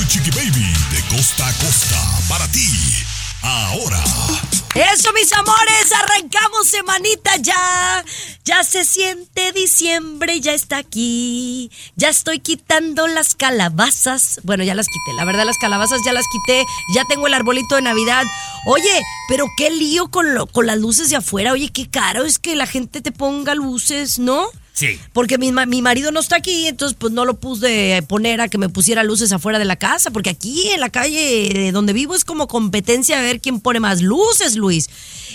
[0.00, 2.66] Tu Chiqui Baby de costa a costa para ti.
[3.42, 4.02] Ahora.
[4.74, 8.02] Eso, mis amores, arrancamos semanita ya.
[8.46, 11.70] Ya se siente diciembre, ya está aquí.
[11.96, 14.40] Ya estoy quitando las calabazas.
[14.42, 16.64] Bueno, ya las quité, la verdad las calabazas ya las quité.
[16.94, 18.24] Ya tengo el arbolito de Navidad.
[18.64, 21.52] Oye, pero qué lío con, lo, con las luces de afuera.
[21.52, 24.48] Oye, qué caro es que la gente te ponga luces, ¿no?
[24.80, 24.98] Sí.
[25.12, 28.48] Porque mi, ma- mi marido no está aquí, entonces pues no lo puse poner a
[28.48, 31.92] que me pusiera luces afuera de la casa, porque aquí en la calle de donde
[31.92, 34.88] vivo es como competencia a ver quién pone más luces, Luis.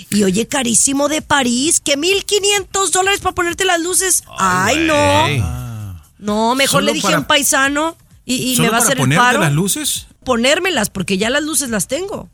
[0.09, 4.23] Y oye, carísimo de París, que 1500 dólares para ponerte las luces.
[4.37, 5.95] Ay, no.
[6.17, 8.85] No, mejor Solo le dije a un paisano y, y me ¿Solo va a para
[8.87, 9.39] hacer el ponerte paro.
[9.41, 10.07] las luces?
[10.23, 12.29] Ponérmelas, porque ya las luces las tengo.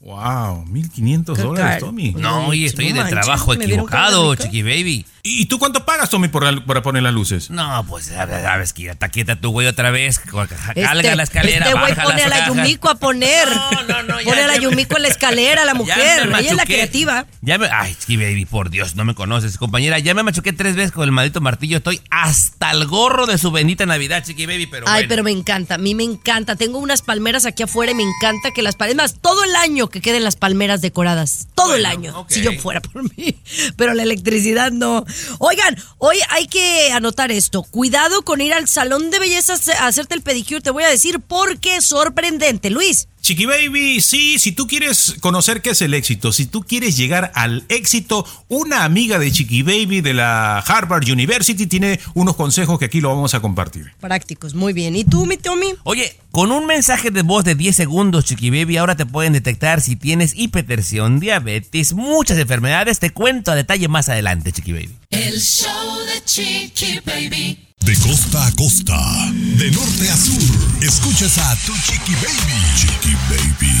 [0.00, 1.80] Wow, 1500 Qué dólares.
[1.84, 2.12] Tommy.
[2.12, 4.34] No, oye, estoy manches, trabajo equivocado.
[4.34, 5.04] Chiqui Baby.
[5.22, 7.50] ¿Y tú cuánto pagas, Tommy, por la- para poner las luces?
[7.50, 10.18] No, pues sabes que ya está quieta tu güey otra vez.
[10.18, 12.46] Carga Este, la escalera, este güey pone a la.
[12.48, 13.48] Yumiko a poner.
[13.70, 16.26] No, no, no, ya- pone a la Yumiko en la escalera, la mujer.
[16.28, 17.26] Ella es la creativa.
[17.42, 19.98] Ya me, ay, Chiqui Baby, por Dios, no me conoces, compañera.
[19.98, 21.76] Ya me machuqué tres veces con el maldito martillo.
[21.78, 25.08] Estoy hasta el gorro de su bendita Navidad, Chiqui Baby, pero Ay, bueno.
[25.08, 26.56] pero me encanta, a mí me encanta.
[26.56, 29.88] Tengo unas palmeras aquí afuera y me encanta que las palmeras, más todo el año
[29.88, 31.48] que queden las palmeras decoradas.
[31.54, 33.36] Todo el año, si yo fuera por mí.
[33.76, 35.04] Pero la electricidad no.
[35.38, 37.62] Oigan, hoy hay que anotar esto.
[37.62, 40.60] Cuidado con ir al salón de belleza a hacerte el pedicure.
[40.60, 43.08] Te voy a decir porque sorprendente, Luis.
[43.22, 47.30] Chiqui Baby, sí, si tú quieres conocer qué es el éxito, si tú quieres llegar
[47.34, 52.86] al éxito, una amiga de Chiqui Baby de la Harvard University tiene unos consejos que
[52.86, 53.92] aquí lo vamos a compartir.
[54.00, 54.96] Prácticos, muy bien.
[54.96, 55.74] ¿Y tú, mi Tommy?
[55.84, 59.82] Oye, con un mensaje de voz de 10 segundos, Chiqui Baby, ahora te pueden detectar
[59.82, 63.00] si tienes hipertensión, diabetes, muchas enfermedades.
[63.00, 64.96] Te cuento a detalle más adelante, Chiqui Baby.
[65.10, 67.69] El show de Chiqui Baby.
[67.84, 68.98] De costa a costa.
[69.32, 70.82] De norte a sur.
[70.82, 72.60] Escuchas a Tu Chiqui Baby.
[72.76, 73.74] Chiqui Baby.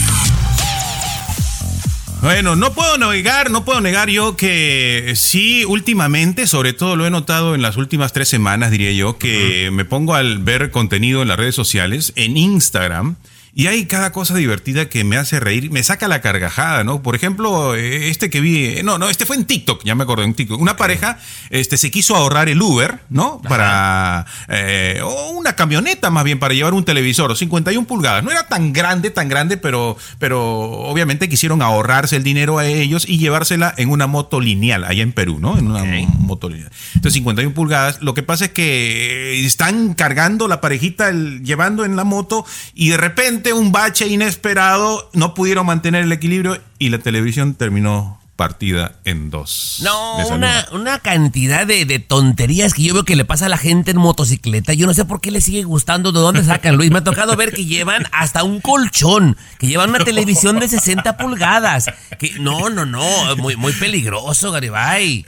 [2.22, 7.10] Bueno, no puedo negar, no puedo negar yo que sí, últimamente, sobre todo lo he
[7.10, 11.28] notado en las últimas tres semanas, diría yo, que me pongo al ver contenido en
[11.28, 13.16] las redes sociales, en Instagram,
[13.54, 17.02] y hay cada cosa divertida que me hace reír, me saca la carcajada, ¿no?
[17.02, 20.04] Por ejemplo, eh, este que vi, eh, no, no, este fue en TikTok, ya me
[20.04, 20.60] acordé, en TikTok.
[20.60, 21.18] Una pareja
[21.50, 23.40] este, se quiso ahorrar el Uber, ¿no?
[23.42, 28.22] Para, eh, o una camioneta más bien, para llevar un televisor, 51 pulgadas.
[28.22, 30.40] No era tan grande, tan grande, pero, pero
[30.70, 35.12] obviamente quisieron ahorrarse el dinero a ellos y llevársela en una moto lineal, allá en
[35.12, 35.58] Perú, ¿no?
[35.58, 35.84] En una
[36.18, 36.70] moto lineal.
[36.94, 38.00] Entonces, 51 pulgadas.
[38.02, 42.44] Lo que pasa es que están cargando la parejita, el- llevando en la moto,
[42.74, 48.20] y de repente un bache inesperado, no pudieron mantener el equilibrio y la televisión terminó
[48.40, 49.80] partida en dos.
[49.82, 53.58] No, una, una cantidad de, de tonterías que yo veo que le pasa a la
[53.58, 54.72] gente en motocicleta.
[54.72, 56.90] Yo no sé por qué le sigue gustando de dónde sacan, Luis.
[56.90, 61.18] Me ha tocado ver que llevan hasta un colchón, que llevan una televisión de 60
[61.18, 61.90] pulgadas.
[62.18, 65.26] Que no, no, no, muy, muy peligroso, Garibay.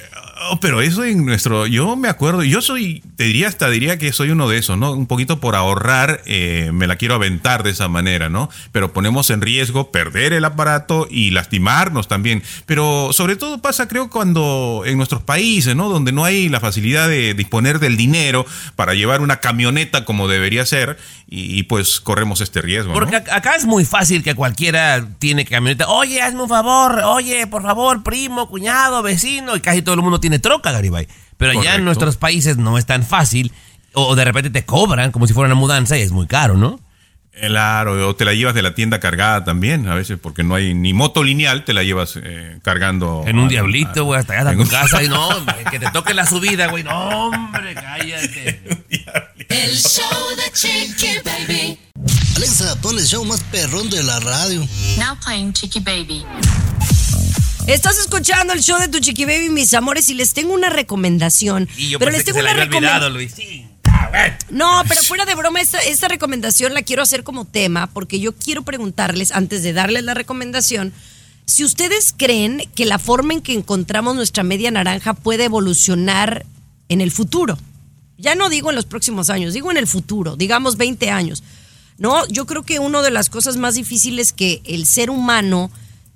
[0.51, 4.13] Oh, pero eso en nuestro, yo me acuerdo, yo soy, te diría hasta diría que
[4.13, 4.93] soy uno de esos, ¿no?
[4.93, 8.51] Un poquito por ahorrar, eh, me la quiero aventar de esa manera, ¿no?
[8.73, 12.43] Pero ponemos en riesgo perder el aparato y lastimarnos también.
[12.67, 15.89] Pero sobre todo pasa, creo, cuando en nuestros países, ¿no?
[15.89, 18.45] Donde no hay la facilidad de disponer del dinero
[18.77, 20.99] para llevar una camioneta como debería ser
[21.35, 22.95] y, y, pues corremos este riesgo, ¿no?
[22.95, 25.89] Porque ac- acá es muy fácil que cualquiera tiene camioneta.
[25.89, 27.01] Oye, hazme un favor.
[27.07, 29.57] Oye, por favor, primo, cuñado, vecino.
[29.57, 31.09] Y casi todo el mundo tiene troca, Garibay.
[31.39, 33.51] Pero allá en nuestros países no es tan fácil.
[33.95, 36.79] O de repente te cobran como si fuera una mudanza y es muy caro, ¿no?
[37.41, 40.75] Claro, o te la llevas de la tienda cargada también, a veces porque no hay
[40.75, 43.25] ni moto lineal, te la llevas eh, cargando.
[43.27, 45.03] En un diablito, güey, hasta allá en a tu un- casa.
[45.03, 46.85] Y no, hombre, que te toque la subida, güey.
[46.85, 48.63] No, hombre, cállate.
[49.53, 51.79] El show de Chiqui Baby.
[52.37, 54.67] Alexa, pon el show más perrón de la radio.
[54.97, 56.25] Now playing Chiqui Baby.
[57.67, 61.69] Estás escuchando el show de tu chiqui baby, mis amores, y les tengo una recomendación.
[61.77, 63.13] Y yo pero pensé les que tengo se la una había olvidado, recomendación.
[63.13, 63.33] Luis.
[63.35, 63.67] Sí.
[64.11, 64.37] Bueno.
[64.49, 68.35] No, pero fuera de broma, esta, esta recomendación la quiero hacer como tema porque yo
[68.35, 70.95] quiero preguntarles, antes de darles la recomendación,
[71.45, 76.47] si ustedes creen que la forma en que encontramos nuestra media naranja puede evolucionar
[76.89, 77.59] en el futuro.
[78.23, 81.43] Ya no digo en los próximos años, digo en el futuro, digamos 20 años.
[81.99, 85.71] No, yo creo que una de las cosas más difíciles que el ser humano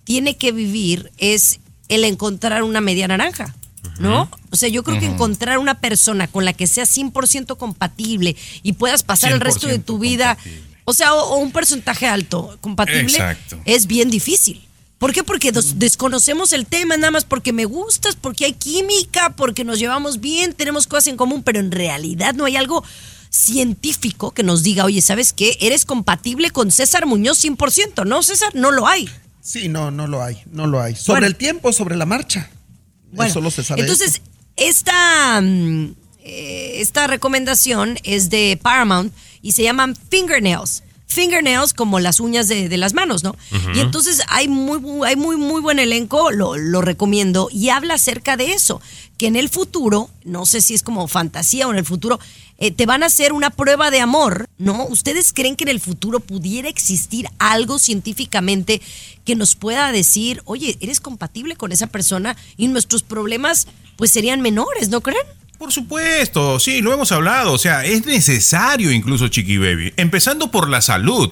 [0.05, 1.59] tiene que vivir es
[1.89, 3.55] el encontrar una media naranja.
[3.99, 4.29] ¿No?
[4.51, 8.73] O sea, yo creo que encontrar una persona con la que sea 100% compatible y
[8.75, 10.63] puedas pasar el resto de tu 100% vida, compatible.
[10.85, 13.59] o sea, o, o un porcentaje alto compatible, Exacto.
[13.65, 14.66] es bien difícil.
[14.99, 15.23] ¿Por qué?
[15.23, 19.79] Porque des- desconocemos el tema, nada más porque me gustas, porque hay química, porque nos
[19.79, 22.83] llevamos bien, tenemos cosas en común, pero en realidad no hay algo
[23.29, 25.57] científico que nos diga, oye, ¿sabes qué?
[25.61, 28.55] Eres compatible con César Muñoz 100%, ¿no, César?
[28.55, 29.09] No lo hay.
[29.43, 30.97] Sí, no, no lo hay, no lo hay.
[30.97, 31.27] Sobre Bueno.
[31.27, 32.51] el tiempo, sobre la marcha.
[33.13, 33.83] Bueno, Eso lo se sabe.
[33.83, 34.23] Entonces,
[34.57, 35.95] esta, mm,
[36.25, 40.83] eh, esta recomendación es de Paramount y se llaman fingernails.
[41.07, 43.37] Fingernails como las uñas de, de las manos, ¿no?
[43.75, 47.95] Y entonces hay muy, muy- hay muy, muy buen elenco, lo, lo recomiendo, y habla
[47.95, 48.81] acerca de eso,
[49.17, 52.19] que en el futuro, no sé si es como fantasía o en el futuro,
[52.59, 54.85] eh, te van a hacer una prueba de amor, ¿no?
[54.87, 58.81] ¿Ustedes creen que en el futuro pudiera existir algo científicamente
[59.25, 63.67] que nos pueda decir, oye, eres compatible con esa persona y nuestros problemas
[63.97, 65.23] pues serían menores, ¿no creen?
[65.59, 67.53] Por supuesto, sí, lo hemos hablado.
[67.53, 69.95] O sea, es necesario incluso, Chiqui Baby.
[69.97, 71.31] Empezando por la salud.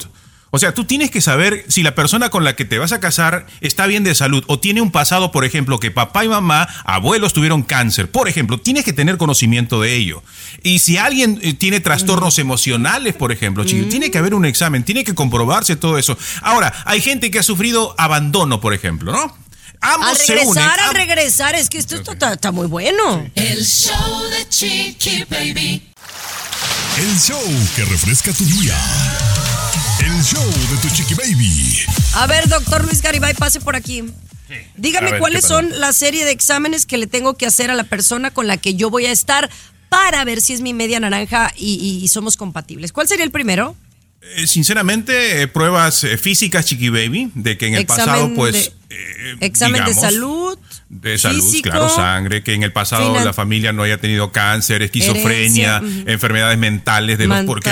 [0.55, 3.01] O sea, tú tienes que saber si la persona con la que te vas a
[3.01, 6.69] casar está bien de salud o tiene un pasado, por ejemplo, que papá y mamá,
[6.85, 8.09] abuelos tuvieron cáncer.
[8.09, 10.23] Por ejemplo, tienes que tener conocimiento de ello.
[10.63, 14.85] Y si alguien eh, tiene trastornos emocionales, por ejemplo, Chiqui, tiene que haber un examen,
[14.85, 16.17] tiene que comprobarse todo eso.
[16.41, 19.44] Ahora, hay gente que ha sufrido abandono, por ejemplo, ¿no?
[19.87, 20.47] Ambos Al se unen.
[20.47, 23.29] regresar, al am- regresar, es que esto está- está, está muy bueno.
[23.35, 25.91] El show de Chiqui Baby.
[26.97, 27.43] El show
[27.77, 28.77] que refresca tu día.
[30.01, 31.81] El show de tu chiqui baby.
[32.15, 34.05] A ver, doctor Luis Garibay, pase por aquí.
[34.77, 37.75] Dígame A ver, cuáles son la serie de exámenes que le tengo que hacer a
[37.75, 39.51] la persona con la que yo voy a estar
[39.89, 42.93] para ver si es mi media naranja y, y- y somos compatibles.
[42.93, 43.77] ¿Cuál sería el primero?
[44.37, 48.53] Eh, Sinceramente, eh, pruebas eh, físicas, Chiqui Baby, de que en el Examen pasado, pues.
[48.89, 50.59] de- eh, Examen de digamos, salud.
[50.89, 54.83] De salud, físico, claro, sangre, que en el pasado la familia no haya tenido cáncer,
[54.83, 57.45] esquizofrenia, Herencia, enfermedades mentales de los.
[57.45, 57.71] Porque.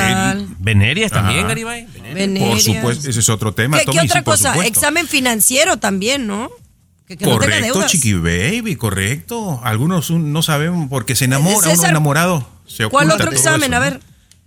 [0.58, 1.46] Venerias también.
[1.46, 1.86] Garibay.
[2.14, 2.48] venerias.
[2.48, 3.78] Por supuesto, ese es otro tema.
[3.78, 4.50] ¿Qué, Tommy, otra cosa?
[4.52, 4.78] supuesto.
[4.78, 6.50] Examen financiero también, ¿no?
[7.06, 7.92] Que, que no tenga correcto, deudas.
[7.92, 9.60] Chiqui Baby, correcto.
[9.62, 12.48] Algunos un- no sabemos porque se enamora, uno César, enamorado.
[12.66, 13.72] Se ¿Cuál otro todo examen?
[13.72, 13.90] eso, A ¿no?
[13.98, 14.00] ver.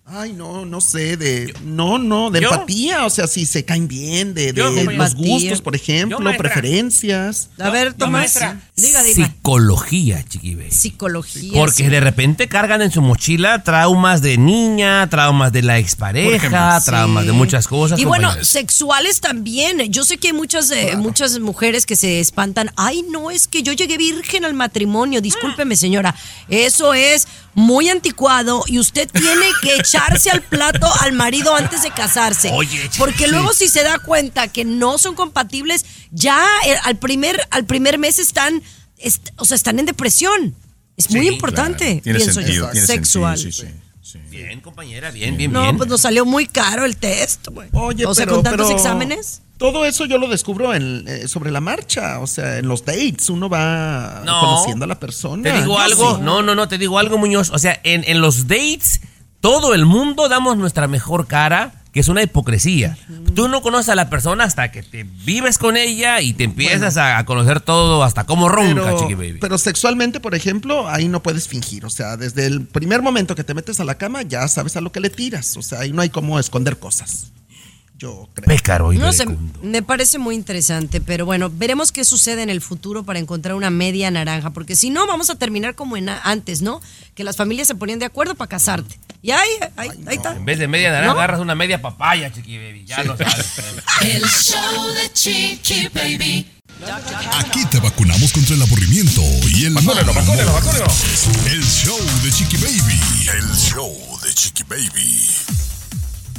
[0.08, 1.52] Ay, no, no sé, de.
[1.64, 2.52] No, no, de ¿Yo?
[2.54, 3.06] empatía.
[3.08, 5.16] O sea, si se caen bien, de, de Yo, los empatía.
[5.16, 6.44] gustos, por ejemplo, maestra.
[6.54, 7.50] preferencias.
[7.58, 8.12] A ver, Tomás.
[8.22, 8.62] maestra.
[8.76, 9.26] Diga, dime.
[9.26, 10.70] Psicología, chiqui baby.
[10.72, 11.54] Psicología.
[11.56, 11.90] Porque sí.
[11.90, 17.24] de repente cargan en su mochila traumas de niña, traumas de la expareja, ejemplo, traumas
[17.24, 17.28] Sí.
[17.28, 18.00] de muchas cosas.
[18.00, 18.48] Y bueno, compañeros.
[18.48, 19.92] sexuales también.
[19.92, 22.70] Yo sé que hay muchas, eh, muchas mujeres que se espantan.
[22.76, 25.20] Ay, no, es que yo llegué virgen al matrimonio.
[25.20, 26.14] Discúlpeme, señora.
[26.48, 31.90] Eso es muy anticuado y usted tiene que echarse al plato al marido antes de
[31.92, 32.52] casarse.
[32.54, 37.42] Oye, Porque luego si se da cuenta que no son compatibles, ya eh, al primer,
[37.52, 38.62] al primer mes están,
[38.98, 40.54] est- o sea, están en depresión.
[40.98, 42.72] Es muy Sí, importante, Claro, tiene pienso sentido, yo.
[42.72, 43.38] tiene Sexual.
[43.38, 44.20] sentido, sí, sí, sí.
[44.30, 45.78] Bien, compañera, bien, bien, No, bien.
[45.78, 47.68] pues nos salió muy caro el test, güey.
[47.74, 49.42] Oye, o sea, pero, con tantos pero exámenes.
[49.58, 52.20] Todo eso yo lo descubro en, eh, sobre la marcha.
[52.20, 54.40] O sea, en los dates uno va No.
[54.42, 55.44] conociendo a la persona.
[55.44, 56.22] Te digo algo, sí.
[56.24, 57.50] no, no, no, te digo algo, Muñoz.
[57.52, 59.02] O sea, en, en los dates,
[59.40, 62.98] todo el mundo damos nuestra mejor cara, que es una hipocresía.
[63.34, 66.98] Tú no conoces a la persona hasta que te vives con ella y te empiezas
[66.98, 69.38] a, a conocer todo, hasta cómo ronca, Pero, chiqui baby.
[69.40, 71.86] pero sexualmente, por ejemplo, ahí no puedes fingir.
[71.86, 74.82] O sea, desde el primer momento que te metes a la cama, ya sabes a
[74.82, 75.56] lo que le tiras.
[75.56, 77.32] O sea, ahí no hay como esconder cosas.
[77.98, 78.48] Yo creo.
[78.48, 79.26] Pécaro y No sé,
[79.62, 83.70] me parece muy interesante, pero bueno, veremos qué sucede en el futuro para encontrar una
[83.70, 86.82] media naranja, porque si no, vamos a terminar como en antes, ¿no?
[87.14, 89.00] Que las familias se ponían de acuerdo para casarte.
[89.22, 90.36] Y ahí, ahí, ahí está.
[90.36, 91.20] En vez de media naranja, ¿No?
[91.20, 92.86] agarras una media papaya, chiqui baby.
[92.86, 93.54] Ya lo sabes.
[94.02, 96.52] El show de Chiqui Baby.
[97.40, 99.98] Aquí te vacunamos contra el aburrimiento y el mal humor.
[101.48, 103.00] El show de Chiqui Baby.
[103.34, 105.30] El show de Chiqui Baby.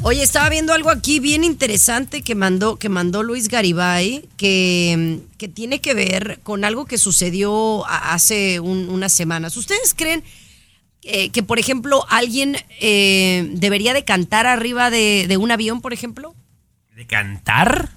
[0.03, 4.95] Oye, estaba viendo algo aquí bien interesante que mandó, que mandó Luis Garibay, que,
[5.27, 9.57] mm, que tiene que ver con algo que sucedió hace un- unas semanas.
[9.57, 10.23] ¿Ustedes creen
[11.09, 15.93] eh, que, por ejemplo, alguien eh, debería de cantar arriba de, de un avión, por
[15.93, 16.35] ejemplo?
[16.97, 17.91] ¿De cantar?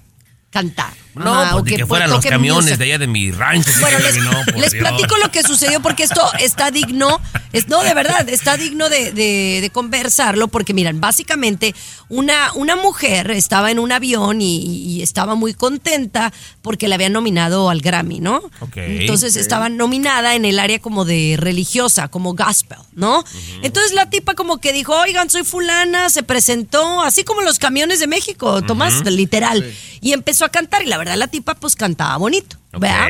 [0.50, 0.92] Cantar.
[1.14, 3.70] No, Ajá, pues de que fueran los camiones de allá de mi rancho.
[3.80, 7.20] Bueno, les, no, les platico lo que sucedió porque esto está digno,
[7.52, 11.74] es, no, de verdad, está digno de, de- de conversarlo porque miran, básicamente
[12.08, 17.12] una, una mujer estaba en un avión y, y estaba muy contenta porque le habían
[17.12, 18.36] nominado al Grammy, ¿no?
[18.60, 18.76] Ok.
[18.76, 23.24] Entonces estaba nominada en el área como de religiosa, como gospel, ¿no?
[23.62, 27.98] Entonces la tipa como que dijo, oigan, soy fulana, se presentó, así como los camiones
[28.00, 29.72] de México, Tomás, literal.
[30.02, 33.06] Y empezó a cantar y la verdad la tipa pues cantaba bonito, ¿verdad?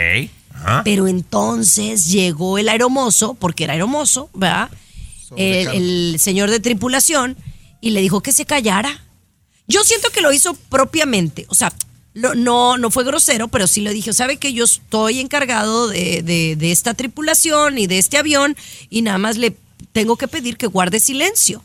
[0.55, 0.83] Ajá.
[0.85, 4.71] Pero entonces llegó el aeromozo, porque era aeromozo, ¿verdad?
[5.37, 7.37] El, el señor de tripulación
[7.81, 9.05] y le dijo que se callara.
[9.69, 11.73] Yo siento que lo hizo propiamente, o sea,
[12.13, 16.23] lo- no, no fue grosero, pero sí le dije, ¿sabe que yo estoy encargado de,
[16.23, 18.57] de- de esta tripulación y de este avión
[18.91, 19.57] y nada más le
[19.93, 21.63] tengo que pedir que guarde silencio?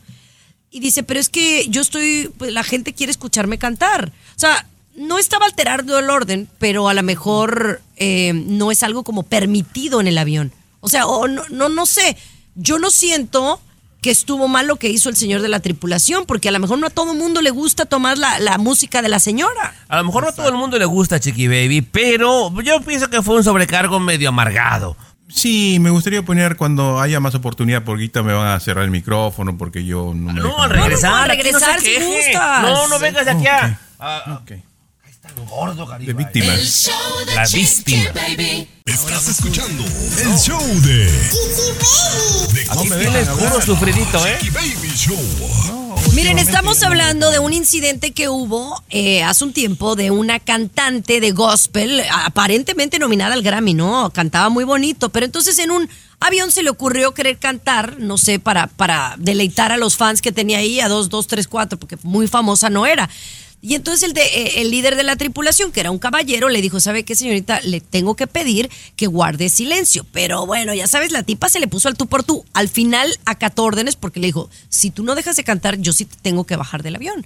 [0.69, 4.11] Y dice, pero es que yo estoy, pues la gente quiere escucharme cantar.
[4.35, 9.03] O sea, no estaba alterando el orden, pero a lo mejor eh, no es algo
[9.03, 10.51] como permitido en el avión.
[10.79, 12.17] O sea, o no, no, no sé.
[12.55, 13.59] Yo no siento
[14.01, 16.77] que estuvo mal lo que hizo el señor de la tripulación, porque a lo mejor
[16.77, 19.73] no a todo mundo le gusta tomar la, la música de la señora.
[19.87, 23.09] A lo mejor no a todo el mundo le gusta Chiqui Baby, pero yo pienso
[23.09, 24.95] que fue un sobrecargo medio amargado.
[25.27, 28.91] Sí, me gustaría poner cuando haya más oportunidad, porque ahorita me van a cerrar el
[28.91, 30.39] micrófono porque yo no me.
[30.39, 31.11] No, regresar.
[31.11, 32.05] No, no, aquí no regresar si queje.
[32.05, 32.61] gustas.
[32.61, 33.79] No, no vengas de aquí a.
[35.49, 36.59] Gordo, De víctimas.
[36.59, 37.63] El show de La Chiqui
[37.95, 38.11] víctima.
[38.13, 38.67] Baby.
[38.85, 41.11] Estás escuchando el show de
[42.75, 44.37] No me vienes puro sufridito, ¿eh?
[44.39, 45.17] Chiqui Baby Show.
[46.13, 51.19] Miren, estamos hablando de un incidente que hubo eh, hace un tiempo de una cantante
[51.19, 54.09] de gospel, aparentemente nominada al Grammy, ¿no?
[54.11, 55.89] Cantaba muy bonito, pero entonces en un
[56.19, 60.31] avión se le ocurrió querer cantar, no sé, para, para deleitar a los fans que
[60.31, 63.09] tenía ahí, a dos, dos, tres, cuatro, porque muy famosa no era.
[63.67, 66.61] Y entonces el, de, eh, el líder de la tripulación, que era un caballero, le
[66.61, 67.61] dijo, ¿sabe qué, señorita?
[67.61, 70.05] Le tengo que pedir que guarde silencio.
[70.11, 72.45] Pero bueno, ya sabes, la tipa se le puso al tú por tú.
[72.53, 76.05] Al final acató órdenes porque le dijo, si tú no dejas de cantar, yo sí
[76.05, 77.25] te tengo que bajar del avión.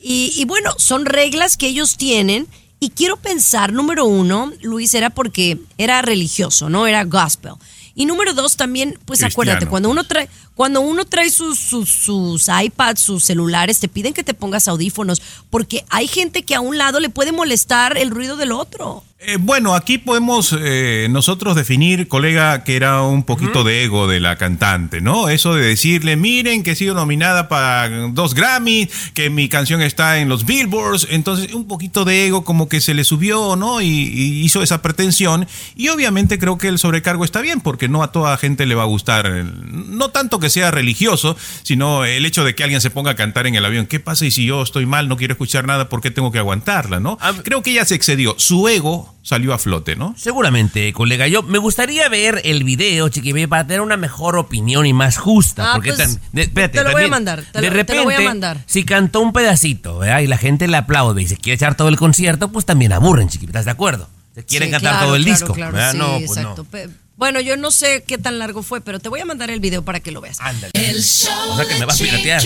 [0.00, 2.48] Y, y bueno, son reglas que ellos tienen.
[2.80, 6.86] Y quiero pensar, número uno, Luis, era porque era religioso, ¿no?
[6.86, 7.52] Era gospel.
[7.94, 9.32] Y número dos, también, pues Cristiano.
[9.32, 14.12] acuérdate, cuando uno trae, cuando uno trae sus, sus, sus iPads, sus celulares, te piden
[14.14, 15.20] que te pongas audífonos,
[15.50, 19.02] porque hay gente que a un lado le puede molestar el ruido del otro.
[19.26, 24.20] Eh, bueno, aquí podemos eh, nosotros definir, colega, que era un poquito de ego de
[24.20, 25.30] la cantante, ¿no?
[25.30, 30.18] Eso de decirle, miren que he sido nominada para dos Grammy, que mi canción está
[30.18, 33.80] en los Billboards, entonces un poquito de ego como que se le subió, ¿no?
[33.80, 35.48] Y, y hizo esa pretensión.
[35.74, 38.82] Y obviamente creo que el sobrecargo está bien, porque no a toda gente le va
[38.82, 42.90] a gustar, el- no tanto que sea religioso, sino el hecho de que alguien se
[42.90, 43.86] ponga a cantar en el avión.
[43.86, 46.38] ¿Qué pasa y si yo estoy mal, no quiero escuchar nada, por qué tengo que
[46.38, 47.18] aguantarla, ¿no?
[47.42, 48.34] Creo que ella se excedió.
[48.38, 50.14] Su ego salió a flote, ¿no?
[50.18, 51.26] Seguramente, colega.
[51.28, 55.16] Yo me gustaría ver el video, Chiqui Baby, para tener una mejor opinión y más
[55.16, 55.70] justa.
[55.70, 57.76] Ah, porque pues, tan- de- espérate, te lo voy a mandar, te de lo- te
[57.76, 58.58] repente, lo voy a mandar.
[58.66, 60.20] si cantó un pedacito, ¿verdad?
[60.20, 63.28] Y la gente le aplaude y se quiere echar todo el concierto, pues también aburren,
[63.28, 63.46] Chiqui.
[63.46, 64.08] ¿Estás de acuerdo?
[64.34, 65.54] Se quieren Sí, cantar claro, todo el claro, disco.
[65.54, 66.66] claro, sí, no, pues exacto.
[66.72, 67.03] no.
[67.16, 69.84] Bueno, yo no sé qué tan largo fue, pero te voy a mandar el video
[69.84, 70.40] para que lo veas.
[70.40, 70.72] Ándale.
[70.74, 72.42] El show O sea que me a piratear.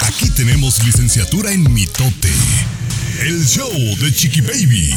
[0.00, 2.32] Aquí tenemos licenciatura en mitote.
[3.20, 4.94] El show de Chiqui Baby.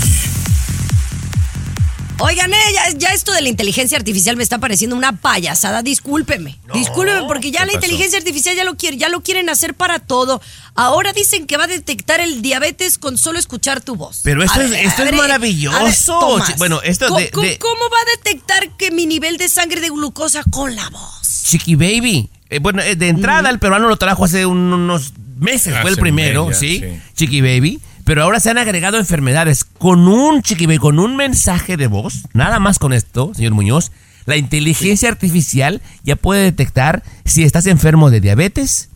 [2.20, 5.82] Oigan, eh, ya, ya esto de la inteligencia artificial me está pareciendo una payasada.
[5.84, 6.58] Discúlpeme.
[6.74, 7.78] Discúlpeme, porque ya ¿qué la pasó?
[7.86, 10.42] inteligencia artificial ya lo quiere, ya lo quieren hacer para todo.
[10.76, 14.22] Ahora dicen que va a detectar el diabetes con solo escuchar tu voz.
[14.24, 15.84] Pero esto A es- ver, esto a es ver, maravilloso.
[15.84, 19.38] ver, Tomás, bueno, esto ¿cómo, de- cómo- de- cómo va a detectar que mi nivel
[19.38, 21.44] de sangre de glucosa con la voz?
[21.44, 22.30] Chiqui Baby.
[22.50, 25.98] Eh, bueno, eh, de entrada el peruano lo trajo hace un- unos meses, fue el
[25.98, 26.80] primero, ¿sí?
[26.80, 27.02] sí.
[27.16, 27.82] Chiqui Baby.
[28.06, 32.28] Pero ahora se han agregado enfermedades con un Chiqui Baby, con un mensaje de voz.
[32.34, 33.92] Nada más con esto, señor Muñoz.
[34.26, 38.90] La inteligencia artificial ya puede detectar si estás enfermo de diabetes,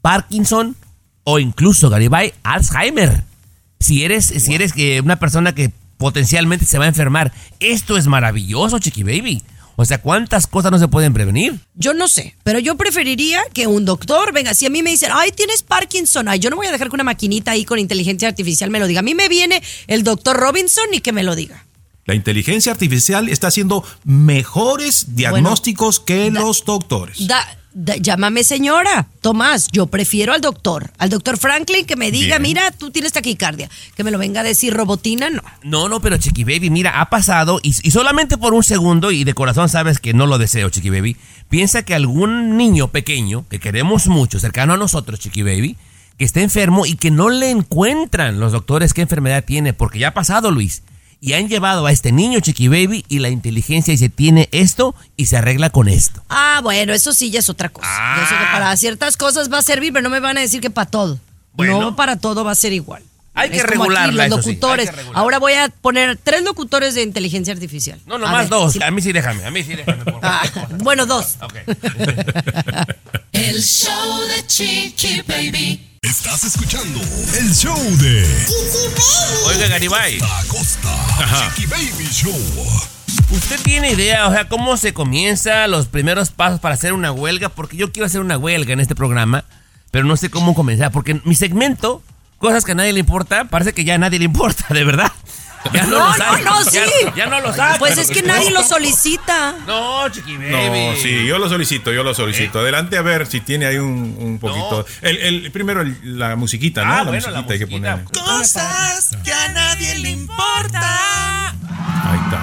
[0.00, 0.74] Parkinson
[1.22, 3.24] o incluso, Garibay, Alzheimer.
[3.78, 7.32] Si eres, si eres que una persona que potencialmente se va a enfermar.
[7.60, 9.42] Esto es maravilloso, Chiqui Baby.
[9.78, 11.60] O sea, ¿cuántas cosas no se pueden prevenir?
[11.74, 15.10] Yo no sé, pero yo preferiría que un doctor, venga, si a mí me dicen,
[15.12, 18.26] ay, tienes Parkinson, ay, yo no voy a dejar que una maquinita ahí con inteligencia
[18.28, 19.00] artificial me lo diga.
[19.00, 21.64] A mí me viene el doctor Robinson y que me lo diga.
[22.06, 23.84] La inteligencia artificial está haciendo
[24.30, 27.26] mejores diagnósticos que los doctores.
[27.26, 27.58] Da-
[28.00, 29.08] llámame señora.
[29.20, 30.90] Tomás, yo prefiero al doctor.
[30.98, 32.42] Al doctor Franklin que me diga, Bien.
[32.42, 33.68] mira, tú tienes taquicardia.
[33.94, 35.42] Que me lo venga a decir robotina, no.
[35.62, 39.24] No, no, pero Chiqui Baby, mira, ha pasado y, y solamente por un segundo, y
[39.24, 41.16] de corazón sabes que no lo deseo, Chiqui Baby.
[41.48, 45.76] Piensa que algún niño pequeño, que queremos mucho, cercano a nosotros, Chiqui Baby,
[46.18, 50.08] que está enfermo y que no le encuentran los doctores qué enfermedad tiene, porque ya
[50.08, 50.82] ha pasado, Luis.
[51.20, 55.26] Y han llevado a este niño, Chiqui Baby, y la inteligencia dice, tiene esto y
[55.26, 56.22] se arregla con esto.
[56.28, 57.88] Ah, bueno, eso sí ya es otra cosa.
[57.90, 58.16] Ah.
[58.20, 60.60] Yo sé que para ciertas cosas va a servir, pero no me van a decir
[60.60, 61.18] que para todo.
[61.56, 63.02] No para todo va a ser igual.
[63.38, 64.90] Hay que regularla, los eso sí, hay locutores.
[64.90, 65.20] que regularla.
[65.20, 68.00] Ahora voy a poner tres locutores de inteligencia artificial.
[68.06, 68.72] No, nomás dos.
[68.72, 68.80] sí.
[68.82, 70.04] A mí sí déjame, a mí sí déjame.
[70.04, 70.20] por favor.
[70.22, 70.42] Ah,
[70.78, 71.36] bueno, dos.
[73.32, 75.95] El show de Chiqui Baby.
[76.06, 77.00] Estás escuchando
[77.36, 78.24] el show de
[79.48, 80.18] Oiga, Garibay.
[80.46, 80.88] Costa
[81.52, 82.32] Chiqui Baby Show.
[83.32, 87.48] ¿Usted tiene idea, o sea, cómo se comienza los primeros pasos para hacer una huelga?
[87.48, 89.46] Porque yo quiero hacer una huelga en este programa,
[89.90, 90.92] pero no sé cómo comenzar.
[90.92, 92.04] Porque mi segmento,
[92.38, 95.10] cosas que a nadie le importa, parece que ya a nadie le importa, de verdad.
[95.72, 96.78] Ya no, No, no, sí.
[97.14, 97.78] Ya, no lo sabe.
[97.78, 99.54] Pues es que nadie lo solicita.
[99.66, 100.50] No, chiqui baby.
[100.50, 102.60] No, sí, yo lo solicito, yo lo solicito.
[102.60, 104.84] Adelante a ver si tiene ahí un, un poquito.
[105.02, 106.92] El, el- primero el- la musiquita, ¿no?
[106.92, 108.04] Ah, la bueno, la musiquita hay que poner.
[108.12, 111.48] Cosas que a nadie le importa.
[111.48, 112.42] Ahí está.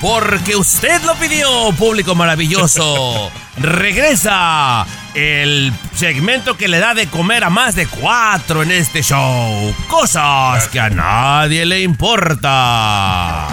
[0.00, 3.30] Porque usted lo pidió, público maravilloso.
[3.58, 4.86] Regresa
[5.16, 9.74] el segmento que le da de comer a más de cuatro en este show.
[9.88, 13.48] Cosas que a nadie le importa.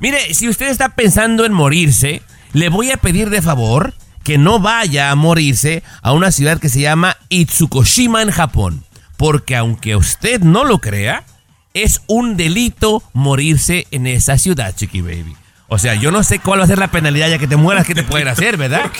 [0.00, 2.22] Mire, si usted está pensando en morirse,
[2.52, 6.68] le voy a pedir de favor que no vaya a morirse a una ciudad que
[6.68, 8.84] se llama Itsukoshima en Japón.
[9.16, 11.24] Porque aunque usted no lo crea,
[11.74, 15.34] es un delito morirse en esa ciudad, Chiqui Baby.
[15.70, 17.86] O sea, yo no sé cuál va a ser la penalidad ya que te mueras,
[17.86, 18.90] ¿qué te pueden hacer, verdad?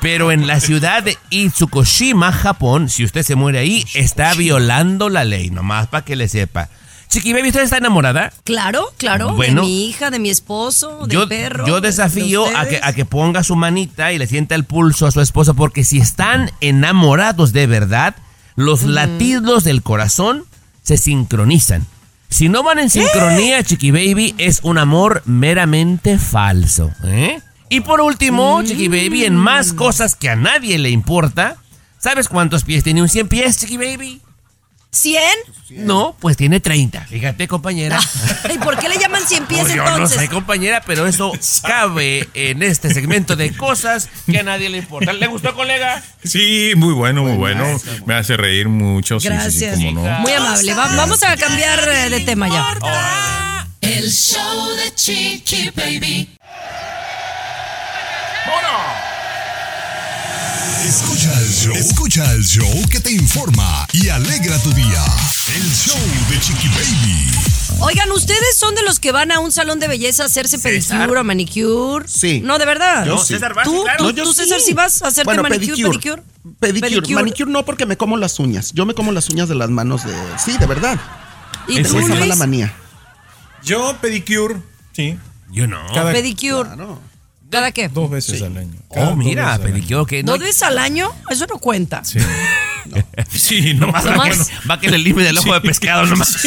[0.00, 5.24] Pero en la ciudad de Itsukoshima, Japón, si usted se muere ahí, está violando la
[5.24, 6.68] ley, nomás para que le sepa.
[7.08, 8.32] Chiqui Baby, ¿usted está enamorada?
[8.42, 9.34] Claro, claro.
[9.34, 9.60] Bueno.
[9.62, 11.66] de mi hija, de mi esposo, del Yo, perro.
[11.66, 15.06] yo de desafío a que, a que ponga su manita y le sienta el pulso
[15.06, 18.16] a su esposa, porque si están enamorados de verdad,
[18.56, 20.46] los latidos del corazón
[20.82, 21.86] se sincronizan.
[22.32, 26.90] Si no van en sincronía, Chiqui Baby, es un amor meramente falso.
[27.04, 27.42] ¿eh?
[27.68, 31.58] Y por último, Chiqui Baby, en más cosas que a nadie le importa,
[31.98, 34.22] ¿sabes cuántos pies tiene un 100 pies, Chiqui Baby?
[34.94, 35.20] ¿100?
[35.70, 37.06] No, pues tiene 30.
[37.06, 37.98] Fíjate, compañera.
[38.54, 40.16] ¿Y por qué le llaman 100 pies Pues yo entonces?
[40.18, 44.78] no sé, compañera, pero eso cabe en este segmento de cosas que a nadie le
[44.78, 45.18] importan.
[45.18, 46.02] ¿Le gustó, colega?
[46.22, 47.64] Sí, muy bueno, muy bueno.
[48.04, 49.18] Me hace reír mucho.
[49.18, 49.76] sí, sí, sí, Gracias.
[49.76, 50.18] cómo no.
[50.20, 50.74] Muy amable.
[50.74, 53.66] Va- vamos a cambiar eh, de tema ya.
[53.80, 56.28] El show de Chiqui Baby.
[60.86, 61.74] Escucha el show.
[61.74, 65.04] Escucha el show que te informa y alegra tu día.
[65.56, 65.98] El show
[66.30, 67.80] de Chiqui Baby.
[67.80, 70.98] Oigan, ¿ustedes son de los que van a un salón de belleza a hacerse César.
[70.98, 72.06] pedicure o manicure?
[72.06, 72.40] Sí.
[72.44, 73.04] No, de verdad.
[73.04, 73.34] Yo No, sí.
[73.34, 73.64] César, ¿vas?
[73.64, 73.98] ¿Tú, Claro.
[73.98, 74.42] tú, No, yo tú, sí.
[74.42, 76.22] César, si vas a hacerte Bueno, manicure, pedicure?
[76.60, 77.14] Pedicure.
[77.14, 78.72] Manicure no porque me como las uñas.
[78.72, 80.14] Yo me como las uñas de las manos de...
[80.44, 80.98] Sí, de verdad.
[81.66, 82.72] ¿Y Tengo tú, esa mala manía.
[83.64, 84.56] Yo pedicure,
[84.92, 85.18] sí.
[85.50, 85.84] Yo no.
[85.92, 86.70] Cada Pedicure.
[87.52, 87.88] ¿Cada qué?
[87.88, 88.72] dos veces al año.
[88.92, 89.74] Cada Oh, dos mira, veces al año.
[89.74, 90.32] pedicure que no.
[90.32, 91.08] ¿Dos veces al año?
[91.30, 92.04] Eso no cuenta.
[92.04, 92.18] Sí.
[93.30, 94.18] Sí, no Nomás bueno.
[94.20, 94.36] va, que,
[94.68, 96.36] va que le limpie del ojo de pescado nomás.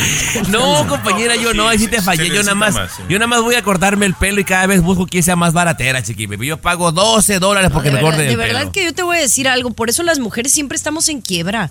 [0.48, 2.28] No, compañera, yo no, ahí sí te fallé.
[2.28, 3.02] Yo nada más, más, sí.
[3.08, 5.52] yo nada más voy a cortarme el pelo y cada vez busco que sea más
[5.52, 6.28] baratera, chiqui.
[6.44, 9.48] Yo pago 12 dólares porque me corten de verdad que yo te voy a decir
[9.48, 11.70] algo, por eso las mujeres siempre estamos en quiebra.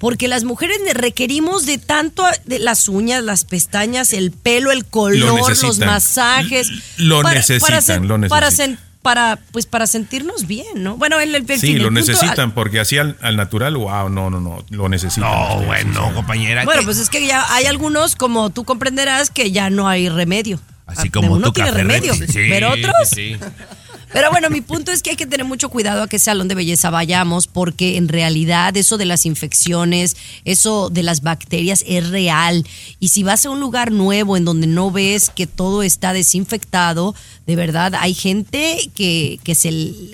[0.00, 5.48] Porque las mujeres requerimos de tanto de las uñas, las pestañas, el pelo, el color,
[5.48, 6.68] los masajes.
[6.96, 8.76] Lo necesitan, lo Para, necesitan.
[8.76, 10.96] sen- para, pues para sentirnos bien, ¿no?
[10.96, 13.76] Bueno, el, el, el Sí, fin, el lo punto- necesitan porque así al, al natural,
[13.76, 15.30] wow, no, no, no, lo necesitan.
[15.30, 16.14] No, ustedes, bueno, sí.
[16.14, 16.64] compañera.
[16.64, 20.08] Bueno, que- pues es que ya hay algunos, como tú comprenderás, que ya no hay
[20.08, 20.58] remedio.
[20.86, 22.14] Así Ah, como uno tu tiene café remedio.
[22.14, 22.94] Sí, pero otros.
[23.10, 23.36] sí.
[24.14, 26.54] Pero bueno, mi punto es que hay que tener mucho cuidado a qué salón de
[26.54, 32.64] belleza vayamos, porque en realidad eso de las infecciones, eso de las bacterias es real.
[33.00, 37.16] Y si vas a un lugar nuevo en donde no ves que todo está desinfectado,
[37.48, 39.72] de verdad hay gente que, que, se,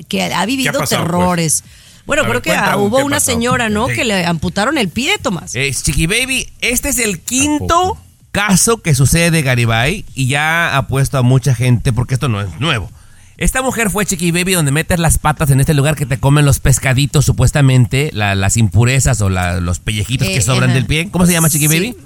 [0.09, 1.11] que ha vivido pasado, pues?
[1.13, 1.65] terrores.
[2.07, 3.33] Bueno, A creo ver, que ah, hubo ¿qué una pasó?
[3.33, 3.87] señora, ¿no?
[3.89, 3.97] Sí.
[3.97, 5.55] Que le amputaron el pie, Tomás.
[5.55, 7.99] Eh, Chiqui Baby, este es el ¿A quinto
[8.33, 12.41] caso que sucede de Garibay y ya ha puesto a mucha gente porque esto no
[12.41, 12.91] es nuevo.
[13.41, 16.45] Esta mujer fue Chiqui Baby donde metes las patas en este lugar que te comen
[16.45, 20.75] los pescaditos supuestamente, la- las impurezas o la- los pellejitos Eh, que sobran ajá.
[20.75, 21.09] del pie.
[21.11, 21.75] ¿Cómo se llama Chiqui Sí.
[21.75, 21.97] Baby?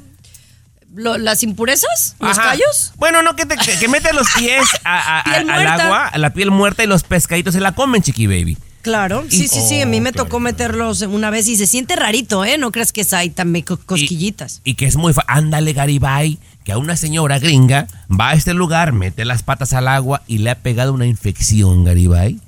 [0.97, 2.51] las impurezas, los Ajá.
[2.51, 2.93] callos.
[2.99, 6.07] Bueno, no, que, te, que, que mete los pies a- a- a- Piel al agua,
[6.07, 8.57] a la piel muerta y los pescaditos se la comen, chiqui baby.
[8.83, 11.97] Claro, sí, Y- sí, sí, a mí me tocó meterlos una vez y se siente
[11.97, 12.59] rarito, ¿eh?
[12.59, 14.61] No creas que es ahí también co- cosquillitas.
[14.63, 18.93] Y que es muy Ándale, Garibay, que a una señora gringa va a este lugar,
[18.93, 22.41] mete las patas al agua y le ha pegado una infección, Garibay.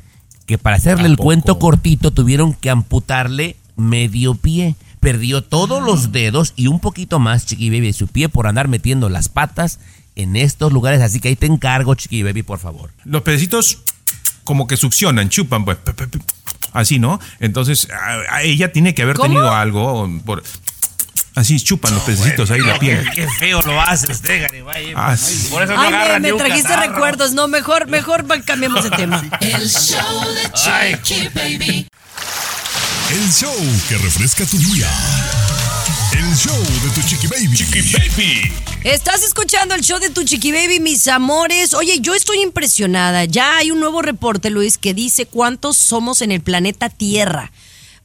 [0.46, 4.74] Que para hacerle el cuento cortito tuvieron que amputarle medio pie.
[5.00, 8.68] Perdió todos los dedos y un poquito más, Chiqui Baby, de su pie por andar
[8.68, 9.78] metiendo las patas
[10.14, 11.02] en estos lugares.
[11.02, 12.90] Así que ahí te encargo, Chiqui Baby, por favor.
[13.04, 13.80] Los pececitos
[14.44, 15.78] como que succionan, chupan, pues.
[16.72, 17.20] Así, ¿no?
[17.40, 17.88] Entonces,
[18.30, 19.28] a ella tiene que haber ¿Cómo?
[19.28, 20.08] tenido algo.
[20.24, 20.42] Por,
[21.36, 23.08] así chupan los pececitos ahí la piel.
[23.14, 24.92] Qué feo lo hace usted, Garibay.
[24.96, 25.46] Ah, sí.
[25.50, 26.92] Por eso no Ay, me, agarran me trajiste catarro.
[26.92, 27.32] recuerdos.
[27.32, 29.22] No, mejor, mejor cambiemos de tema.
[29.40, 30.52] El show de
[31.02, 31.86] Chiqui Baby.
[33.10, 33.54] El show
[33.88, 34.88] que refresca tu día.
[36.12, 37.56] El show de tu chiqui baby.
[37.56, 38.52] Chiqui baby.
[38.82, 41.74] Estás escuchando el show de tu chiqui baby, mis amores.
[41.74, 43.24] Oye, yo estoy impresionada.
[43.24, 47.52] Ya hay un nuevo reporte, Luis, que dice cuántos somos en el planeta Tierra.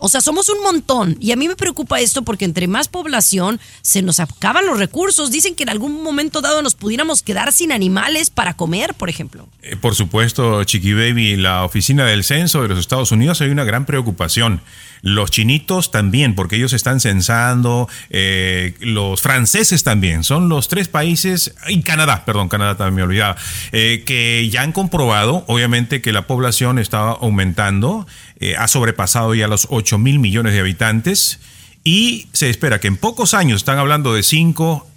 [0.04, 1.16] O sea, somos un montón.
[1.20, 5.30] Y a mí me preocupa esto porque entre más población se nos acaban los recursos.
[5.30, 9.48] Dicen que en algún momento dado nos pudiéramos quedar sin animales para comer, por ejemplo.
[9.62, 13.64] Eh, Por supuesto, Chiqui Baby, la oficina del censo de los Estados Unidos hay una
[13.64, 14.62] gran preocupación.
[15.04, 21.56] Los chinitos también, porque ellos están censando, eh, los franceses también, son los tres países,
[21.68, 23.36] y Canadá, perdón, Canadá también me olvidaba,
[23.72, 28.06] eh, que ya han comprobado, obviamente, que la población está aumentando,
[28.42, 31.40] eh, ha sobrepasado ya los 8 mil millones de habitantes,
[31.84, 34.88] y se espera que en pocos años, están hablando de 5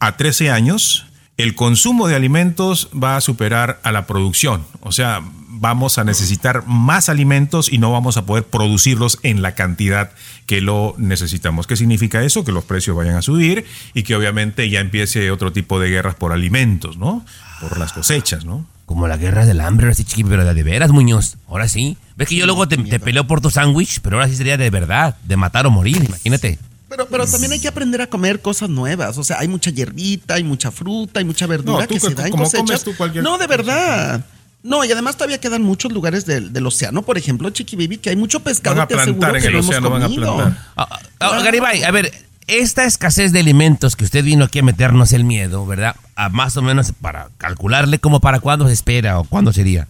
[0.00, 4.66] a 13 años, el consumo de alimentos va a superar a la producción.
[4.80, 5.22] O sea,
[5.54, 10.10] vamos a necesitar más alimentos y no vamos a poder producirlos en la cantidad
[10.46, 11.66] que lo necesitamos.
[11.66, 12.44] ¿Qué significa eso?
[12.44, 13.64] Que los precios vayan a subir
[13.94, 17.24] y que obviamente ya empiece otro tipo de guerras por alimentos, ¿no?
[17.60, 18.66] Por las cosechas, ¿no?
[18.86, 21.38] Como la guerra del hambre, ahora sí, chiqui, pero de veras, Muñoz.
[21.48, 21.96] Ahora sí.
[22.16, 24.68] Ves que yo luego te, te peleo por tu sándwich, pero ahora sí sería de
[24.68, 26.58] verdad, de matar o morir, imagínate.
[26.88, 29.18] Pero, pero también hay que aprender a comer cosas nuevas.
[29.18, 32.14] O sea, hay mucha hierbita, hay mucha fruta, hay mucha verdura No, tú que se
[32.14, 32.60] da en cosechas.
[32.60, 34.24] comes tú cualquier no, de verdad.
[34.64, 38.08] No, y además todavía quedan muchos lugares del, del océano, por ejemplo, Chiqui Baby, que
[38.10, 40.02] hay mucho pescado Van a te aseguro plantar en que el no hemos océano, van
[40.02, 40.58] a plantar.
[40.76, 42.10] Ah, ah, Garibay, a ver,
[42.46, 45.96] esta escasez de alimentos que usted vino aquí a meternos el miedo, ¿verdad?
[46.16, 49.86] A más o menos para calcularle como para cuándo se espera o cuándo sería.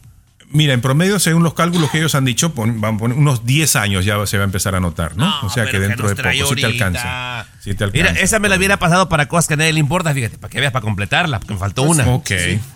[0.50, 3.44] Mira, en promedio, según los cálculos que ellos han dicho, pon- van a poner unos
[3.46, 5.32] 10 años ya se va a empezar a notar, ¿no?
[5.42, 7.46] o sea que dentro de poco sí te alcanza.
[7.60, 10.12] Sí te Mira, esa me la hubiera pasado para cosas que a nadie le importa,
[10.14, 12.06] fíjate, para que veas, para completarla, porque me faltó una.
[12.08, 12.30] Ok,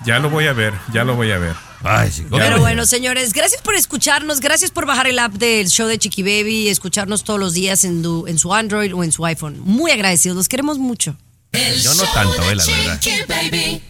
[0.04, 1.54] ya lo voy a ver, ya lo voy a ver.
[1.84, 5.68] Ay, sí, Ya Pero bueno, señores, gracias por escucharnos, gracias por bajar el app del
[5.68, 9.04] show de Chiqui Baby y escucharnos todos los días en, tu- en su Android o
[9.04, 9.60] en su iPhone.
[9.60, 11.16] Muy agradecidos, los queremos mucho.
[11.52, 13.00] El Yo no show tanto, de eh, la verdad.
[13.00, 13.82] Chiqui Baby.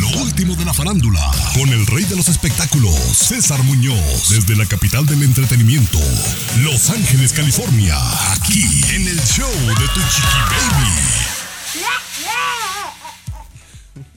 [0.00, 1.20] Lo último de la farándula,
[1.54, 5.98] con el rey de los espectáculos, César Muñoz, desde la capital del entretenimiento,
[6.60, 7.96] Los Ángeles, California,
[8.32, 11.84] aquí en el show de tu chiqui baby.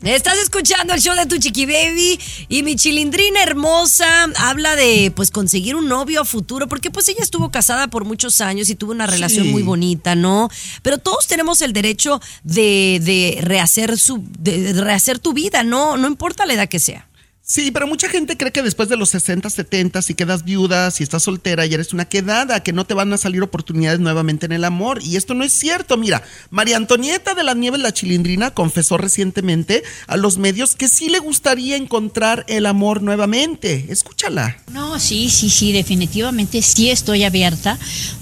[0.04, 4.06] Estás escuchando el show de tu chiqui baby y mi chilindrina hermosa
[4.38, 8.40] habla de pues conseguir un novio a futuro porque pues ella estuvo casada por muchos
[8.40, 9.52] años y tuvo una relación Sí.
[9.52, 10.50] muy bonita, ¿no?
[10.84, 16.08] Pero todos tenemos el derecho de, de rehacer su de rehacer tu vida, no no
[16.08, 17.08] importa la edad que sea.
[17.50, 21.04] Sí, pero mucha gente cree que después de los 60, 70, si quedas viuda, si
[21.04, 24.52] estás soltera y eres una quedada, que no te van a salir oportunidades nuevamente en
[24.52, 25.02] el amor.
[25.02, 25.96] Y esto no es cierto.
[25.96, 31.08] Mira, María Antonieta de las Nieves La Chilindrina confesó recientemente a los medios que sí
[31.08, 33.86] le gustaría encontrar el amor nuevamente.
[33.88, 34.58] Escúchala.
[34.74, 37.80] No, sí, sí, sí, definitivamente sí estoy abierta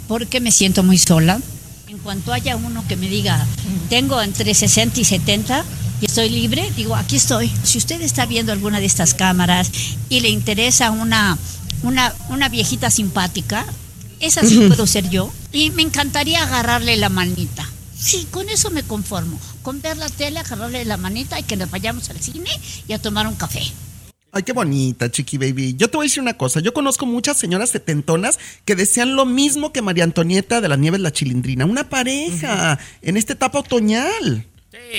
[0.08, 1.42] porque me siento muy sola.
[1.88, 3.44] En cuanto haya uno que me diga,
[3.90, 5.66] tengo entre 60 y 70
[6.02, 7.52] y estoy libre, digo, aquí estoy.
[7.64, 9.72] Si usted está viendo alguna de estas cámaras
[10.10, 11.38] y le interesa una,
[11.84, 13.66] una, una viejita simpática,
[14.20, 15.32] esa sí puedo ser yo.
[15.52, 17.68] Y me encantaría agarrarle la manita.
[17.98, 19.40] Sí, con eso me conformo.
[19.62, 22.50] Con ver la tele, agarrarle la manita y que nos vayamos al cine
[22.88, 23.64] y a tomar un café.
[24.32, 25.76] Ay, qué bonita, chiqui baby.
[25.78, 26.60] Yo te voy a decir una cosa.
[26.60, 31.00] Yo conozco muchas señoras setentonas que desean lo mismo que María Antonieta de las Nieves
[31.00, 31.66] La Chilindrina.
[31.66, 34.46] Una pareja en esta etapa otoñal.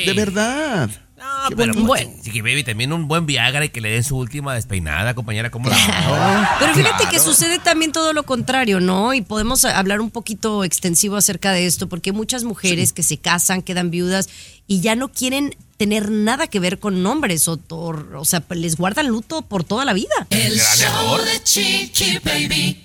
[0.06, 0.90] De verdad.
[1.16, 1.86] No, Qué pero bonito.
[1.86, 5.50] bueno, Chiqui Baby, también un buen Viagra y que le den su última despeinada, compañera,
[5.50, 9.14] ¿cómo la Pero fíjate que sucede también todo lo contrario, ¿no?
[9.14, 13.16] Y podemos hablar un poquito extensivo acerca de esto, porque hay muchas mujeres que se
[13.16, 14.28] casan, quedan viudas
[14.66, 18.76] y ya no quieren tener nada que ver con hombres o, o, o sea, les
[18.76, 20.26] guardan luto por toda la vida.
[20.30, 22.84] El show de Chiqui Baby.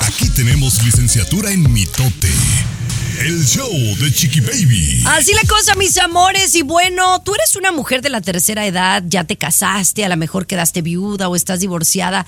[0.00, 2.30] Aquí tenemos licenciatura en mitote.
[3.20, 3.68] El show
[4.00, 5.02] de Chiqui Baby.
[5.06, 6.54] Así la cosa, mis amores.
[6.54, 10.16] Y bueno, tú eres una mujer de la tercera edad, ya te casaste, a lo
[10.16, 12.26] mejor quedaste viuda o estás divorciada.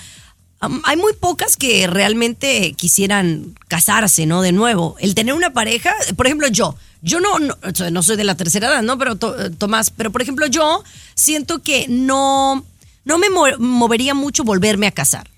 [0.85, 4.43] Hay muy pocas que realmente quisieran casarse, ¿no?
[4.43, 4.97] De nuevo.
[5.01, 6.77] El tener una pareja, por ejemplo, yo.
[7.03, 8.99] Yo no, no, soy de la tercera edad, ¿no?
[8.99, 12.63] Pero eh, Tomás, pero por ejemplo, yo siento que no,
[13.07, 15.30] no me mo- movería mucho volverme a casar.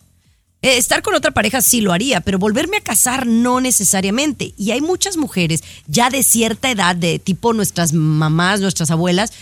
[0.62, 4.54] Eh, estar con otra pareja sí lo haría, pero volverme a casar no necesariamente.
[4.56, 9.32] Y hay muchas mujeres ya de cierta edad, de tipo nuestras mamás, nuestras abuelas,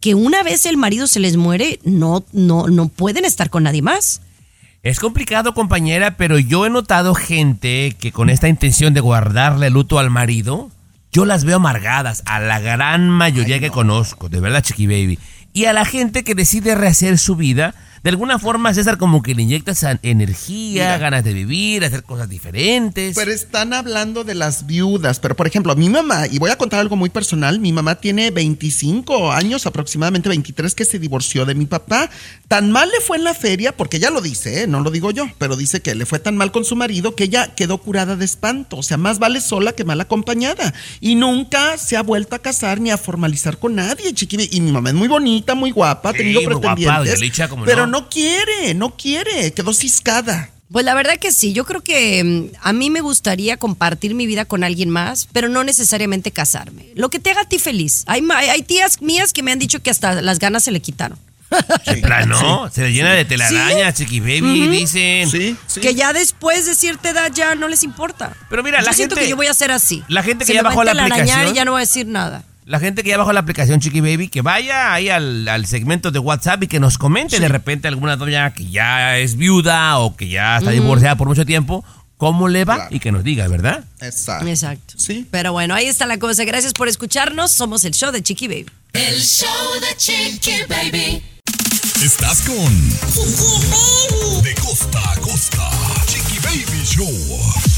[0.00, 3.82] que una vez el marido se les muere, no, no, no pueden estar con nadie
[3.82, 4.22] más.
[4.82, 9.74] Es complicado, compañera, pero yo he notado gente que con esta intención de guardarle el
[9.74, 10.70] luto al marido,
[11.12, 15.18] yo las veo amargadas, a la gran mayoría que conozco, de verdad, Chiqui Baby.
[15.52, 19.34] Y a la gente que decide rehacer su vida, de alguna forma, César, como que
[19.34, 20.98] le inyecta esa energía, Mira.
[20.98, 23.14] ganas de vivir, hacer cosas diferentes.
[23.14, 25.20] Pero están hablando de las viudas.
[25.20, 28.30] Pero, por ejemplo, mi mamá, y voy a contar algo muy personal, mi mamá tiene
[28.30, 32.08] 25 años, aproximadamente 23, que se divorció de mi papá.
[32.48, 34.66] Tan mal le fue en la feria, porque ella lo dice, ¿eh?
[34.66, 37.24] no lo digo yo, pero dice que le fue tan mal con su marido que
[37.24, 38.78] ella quedó curada de espanto.
[38.78, 40.72] O sea, más vale sola que mal acompañada.
[41.00, 44.48] Y nunca se ha vuelto a casar ni a formalizar con nadie, chiqui.
[44.52, 47.20] Y mi mamá es muy bonita, muy guapa, ha Sí, tenido guapa, pretendientes.
[47.20, 47.89] Licha, pero no.
[47.90, 50.50] No quiere, no quiere, quedó ciscada.
[50.72, 54.26] Pues la verdad que sí, yo creo que mm, a mí me gustaría compartir mi
[54.26, 56.86] vida con alguien más, pero no necesariamente casarme.
[56.94, 58.04] Lo que te haga a ti feliz.
[58.06, 60.80] Hay, ma- hay tías mías que me han dicho que hasta las ganas se le
[60.80, 61.18] quitaron.
[61.84, 65.28] De plano, se le llena de telarañas, Chiqui Baby, dicen.
[65.82, 68.36] Que ya después de cierta edad ya no les importa.
[68.48, 70.04] Pero mira, yo la siento gente- que yo voy a ser así.
[70.06, 71.80] la gente que Se ya va bajó a la telarañar aplicación- y ya no voy
[71.80, 72.44] a decir nada.
[72.70, 76.12] La gente que ya bajó la aplicación Chiqui Baby, que vaya ahí al, al segmento
[76.12, 80.14] de WhatsApp y que nos comente de repente alguna doña que ya es viuda o
[80.14, 80.80] que ya está Ujú.
[80.80, 81.84] divorciada por mucho tiempo,
[82.16, 83.82] cómo le va y que nos diga, ¿verdad?
[84.00, 84.46] Exacto.
[84.46, 84.94] Exacto.
[85.32, 86.44] Pero bueno, ahí está la cosa.
[86.44, 87.50] Gracias por escucharnos.
[87.50, 88.66] Somos el show de Chiqui Baby.
[88.92, 89.48] El show
[89.80, 91.24] de Chiqui Baby.
[92.04, 92.90] Estás con
[94.44, 95.68] De costa a costa.
[96.06, 97.69] Chiqui Baby Show.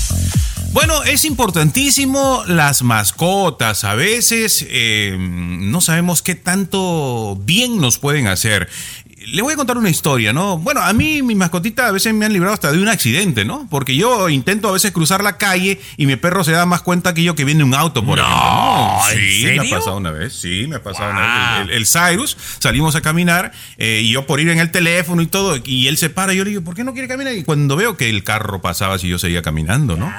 [0.72, 3.84] Bueno, es importantísimo las mascotas.
[3.84, 8.70] A veces eh, no sabemos qué tanto bien nos pueden hacer.
[9.26, 10.58] Le voy a contar una historia, ¿no?
[10.58, 13.66] Bueno, a mí mi mascotita a veces me han librado hasta de un accidente, ¿no?
[13.70, 17.14] Porque yo intento a veces cruzar la calle y mi perro se da más cuenta
[17.14, 18.38] que yo que viene un auto, por ejemplo.
[18.38, 19.00] ¿no?
[19.10, 21.68] ¿en Sí, me ha pasado una vez, sí, me ha pasado una vez.
[21.68, 25.26] El, el Cyrus, salimos a caminar eh, y yo por ir en el teléfono y
[25.26, 27.34] todo, y él se para y yo le digo, ¿por qué no quiere caminar?
[27.34, 30.12] Y cuando veo que el carro pasaba, si yo seguía caminando, ¿no?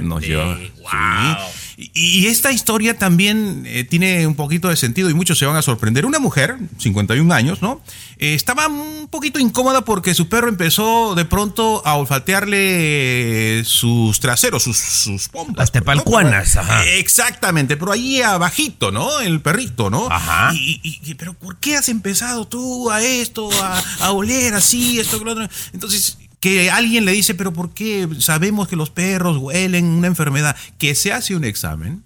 [0.00, 0.58] Nos llevaba.
[0.58, 1.65] Sí.
[1.78, 5.56] Y, y esta historia también eh, tiene un poquito de sentido y muchos se van
[5.56, 6.06] a sorprender.
[6.06, 7.82] Una mujer, 51 años, ¿no?
[8.18, 14.62] Eh, estaba un poquito incómoda porque su perro empezó de pronto a olfatearle sus traseros,
[14.62, 15.56] sus, sus pompas.
[15.56, 16.84] Las tepalcuanas, ajá.
[16.86, 19.20] Exactamente, pero ahí abajito, ¿no?
[19.20, 20.08] El perrito, ¿no?
[20.10, 20.52] Ajá.
[20.54, 24.98] Y, y- y- pero ¿por qué has empezado tú a esto, a, a oler así,
[24.98, 25.48] esto, que lo otro?
[25.72, 30.56] Entonces, que alguien le dice, pero ¿por qué sabemos que los perros huelen una enfermedad?
[30.78, 32.02] Que se hace un examen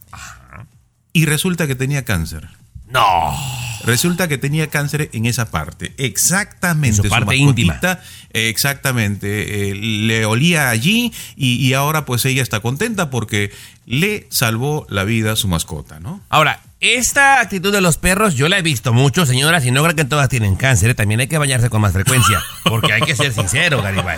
[1.13, 2.49] y resulta que tenía cáncer.
[2.89, 3.37] No.
[3.85, 6.99] Resulta que tenía cáncer en esa parte, exactamente.
[6.99, 7.75] En su parte íntima.
[7.75, 13.51] mascotita, Exactamente, eh, le olía allí y, y ahora pues ella está contenta porque
[13.87, 16.21] le salvó la vida a su mascota, ¿no?
[16.29, 19.95] Ahora, esta actitud de los perros yo la he visto mucho, señoras, y no creo
[19.95, 20.91] que todas tienen cáncer.
[20.91, 20.95] ¿eh?
[20.95, 22.41] También hay que bañarse con más frecuencia.
[22.65, 24.17] Porque hay que ser sincero, Garibay.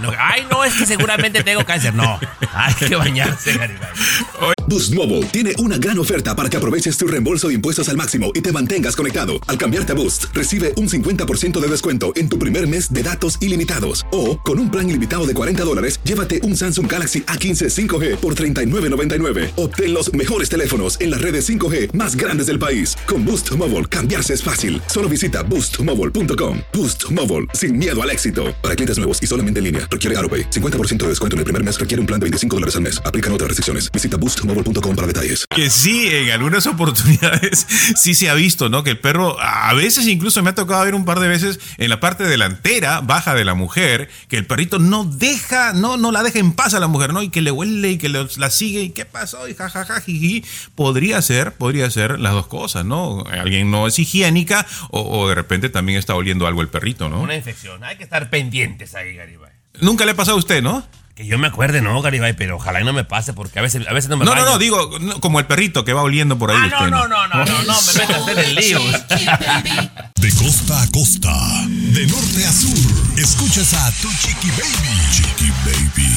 [0.00, 1.94] No- ay, no, es que seguramente tengo cáncer.
[1.94, 2.18] No,
[2.52, 3.88] hay que bañarse, Garibay.
[4.66, 8.30] Boost Mobile tiene una gran oferta para que aproveches tu reembolso de impuestos al máximo
[8.34, 9.40] y te mantengas conectado.
[9.46, 13.38] Al cambiarte a Boost, recibe un 50% de descuento en tu primer mes de datos
[13.40, 14.04] ilimitados.
[14.12, 18.34] O, con un plan ilimitado de 40 dólares, llévate un Samsung Galaxy A15 5G por
[18.34, 19.52] $39.99.
[19.56, 22.94] Obtén los mejores teléfonos en las redes 5G más grandes del país.
[23.06, 24.82] Con Boost Mobile, cambiarse es fácil.
[24.86, 26.58] Solo visita boostmobile.com.
[26.74, 28.54] Boost Mobile, sin miedo al éxito.
[28.62, 30.50] Para clientes nuevos y solamente en línea, requiere AroPay.
[30.50, 33.00] 50% de descuento en el primer mes requiere un plan de 25 dólares al mes.
[33.04, 33.90] Aplican otras restricciones.
[33.92, 35.46] Visita boostmobile.com para detalles.
[35.48, 36.66] Que sí, en algunas
[37.02, 38.82] oportunidades sí se ha visto, ¿no?
[38.82, 41.88] Que el perro, a veces incluso me ha tocado ver un par de veces en
[41.90, 46.22] la parte delantera, baja de la mujer, que el perrito no deja, no, no la
[46.22, 47.22] deja en paz a la mujer, ¿no?
[47.22, 50.44] Y que le huele y que le- la sigue y qué pasó y jajaja, jiji.
[50.74, 53.24] Podría ser, podría ser las dos cosas, ¿no?
[53.30, 57.20] Alguien no es higiénica o, o de repente también está oliendo algo el perrito, ¿no?
[57.20, 59.52] Una infección, hay que estar pendientes ahí, Garibay.
[59.80, 60.86] Nunca le ha pasado a usted, ¿no?
[61.14, 63.86] Que yo me acuerde, no, Garibay, pero ojalá y no me pase porque a veces,
[63.88, 64.52] a veces no me No, no, baño.
[64.52, 66.56] no, digo, no, como el perrito que va oliendo por ahí.
[66.60, 68.78] Ah, no, usted, no, no, no, no, no, me metas en el lío.
[70.16, 71.34] De costa a costa,
[71.68, 75.12] de norte a sur, escuchas a tu Chiqui Baby.
[75.12, 76.08] Chiqui Baby.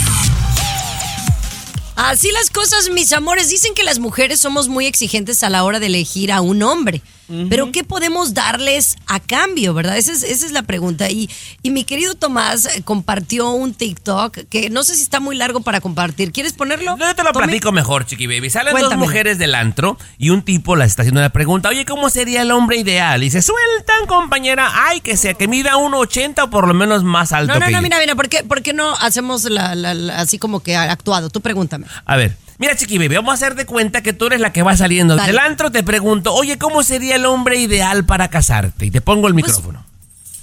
[1.96, 3.50] Así las cosas, mis amores.
[3.50, 7.02] Dicen que las mujeres somos muy exigentes a la hora de elegir a un hombre.
[7.50, 9.98] Pero ¿qué podemos darles a cambio, verdad?
[9.98, 11.10] Esa es, esa es la pregunta.
[11.10, 11.30] Y,
[11.64, 15.62] y mi querido Tomás eh, compartió un TikTok que no sé si está muy largo
[15.62, 16.32] para compartir.
[16.32, 16.98] ¿Quieres ponerlo?
[16.98, 17.46] Yo te lo Tommy?
[17.46, 18.50] platico mejor, Chiqui Baby.
[18.50, 19.00] Salen Cuéntamelo.
[19.00, 21.70] dos mujeres del antro y un tipo las está haciendo una pregunta.
[21.70, 23.24] Oye, ¿cómo sería el hombre ideal?
[23.24, 24.70] Y se sueltan, compañera.
[24.88, 27.72] Ay, que sea, que mida 1,80 o por lo menos más alto No, no, que
[27.72, 27.82] no, yo.
[27.84, 31.30] mira, mira, ¿por qué, por qué no hacemos la, la- la- así como que actuado?
[31.30, 31.86] Tú pregúntame.
[32.06, 34.62] A ver, mira, Chiqui Baby, vamos a hacer de cuenta que tú eres la que
[34.62, 35.32] va saliendo Dale.
[35.32, 35.72] del antro.
[35.72, 38.86] Te pregunto, oye, ¿cómo sería el hombre ideal para casarte?
[38.86, 39.84] Y te pongo el micrófono.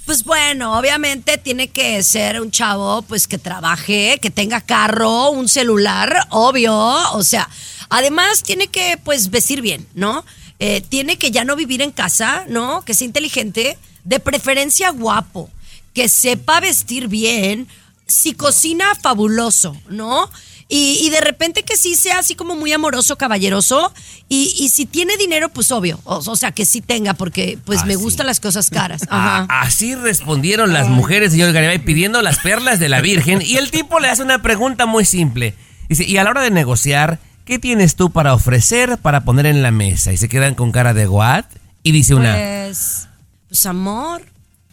[0.05, 5.47] Pues bueno, obviamente tiene que ser un chavo pues que trabaje, que tenga carro, un
[5.47, 6.75] celular, obvio,
[7.13, 7.47] o sea,
[7.89, 10.25] además tiene que pues vestir bien, ¿no?
[10.57, 12.83] Eh, tiene que ya no vivir en casa, ¿no?
[12.83, 15.49] Que sea inteligente, de preferencia guapo,
[15.93, 17.67] que sepa vestir bien,
[18.07, 20.29] si cocina fabuloso, ¿no?
[20.71, 23.91] Y, y de repente que sí sea así como muy amoroso, caballeroso.
[24.29, 25.99] Y, y si tiene dinero, pues obvio.
[26.03, 29.01] O, o sea, que sí tenga, porque pues me gustan las cosas caras.
[29.09, 29.47] Ajá.
[29.49, 33.41] Ah, así respondieron las mujeres, señor Garibay, pidiendo las perlas de la Virgen.
[33.41, 35.55] Y el tipo le hace una pregunta muy simple.
[35.89, 39.63] Dice, y a la hora de negociar, ¿qué tienes tú para ofrecer, para poner en
[39.63, 40.13] la mesa?
[40.13, 41.45] Y se quedan con cara de what?
[41.81, 43.07] Y dice una, Pues,
[43.47, 44.21] pues amor.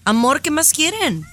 [0.04, 1.24] Amor, ¿qué más quieren?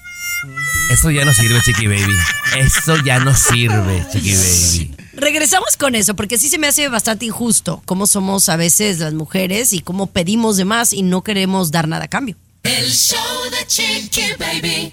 [0.92, 2.16] Eso ya no sirve, Chiqui Baby.
[2.58, 4.96] Eso ya no sirve, Chiqui Baby.
[5.14, 9.14] Regresamos con eso, porque sí se me hace bastante injusto cómo somos a veces las
[9.14, 12.36] mujeres y cómo pedimos de más y no queremos dar nada a cambio.
[12.64, 13.18] El show
[13.52, 14.92] de Chiqui Baby.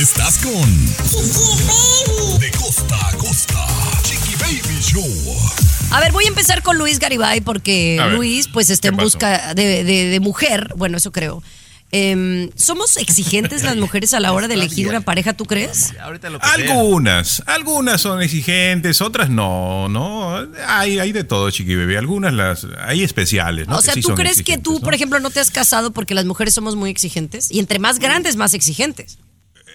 [0.00, 0.86] Estás con
[2.40, 3.66] De costa a costa.
[4.04, 5.36] Chiqui Baby Show.
[5.90, 8.96] A ver, voy a empezar con Luis Garibay porque ver, Luis pues está ¿qué en
[8.96, 11.42] busca de, de- de mujer, bueno, eso creo.
[11.90, 15.94] Em, ¿Somos exigentes las mujeres a la hora de elegir una pareja, tú crees?
[15.98, 20.36] Ahorita lo Algunas, algunas son exigentes, otras no, no.
[20.66, 21.96] Hay, hay de todo, chiqui bebé.
[21.96, 23.78] Algunas las, hay especiales, ¿no?
[23.78, 24.80] o sea, sí ¿tú crees que tú, ¿no?
[24.80, 27.50] por ejemplo, no te has casado porque las mujeres somos muy exigentes?
[27.50, 29.18] Y entre más grandes, más exigentes.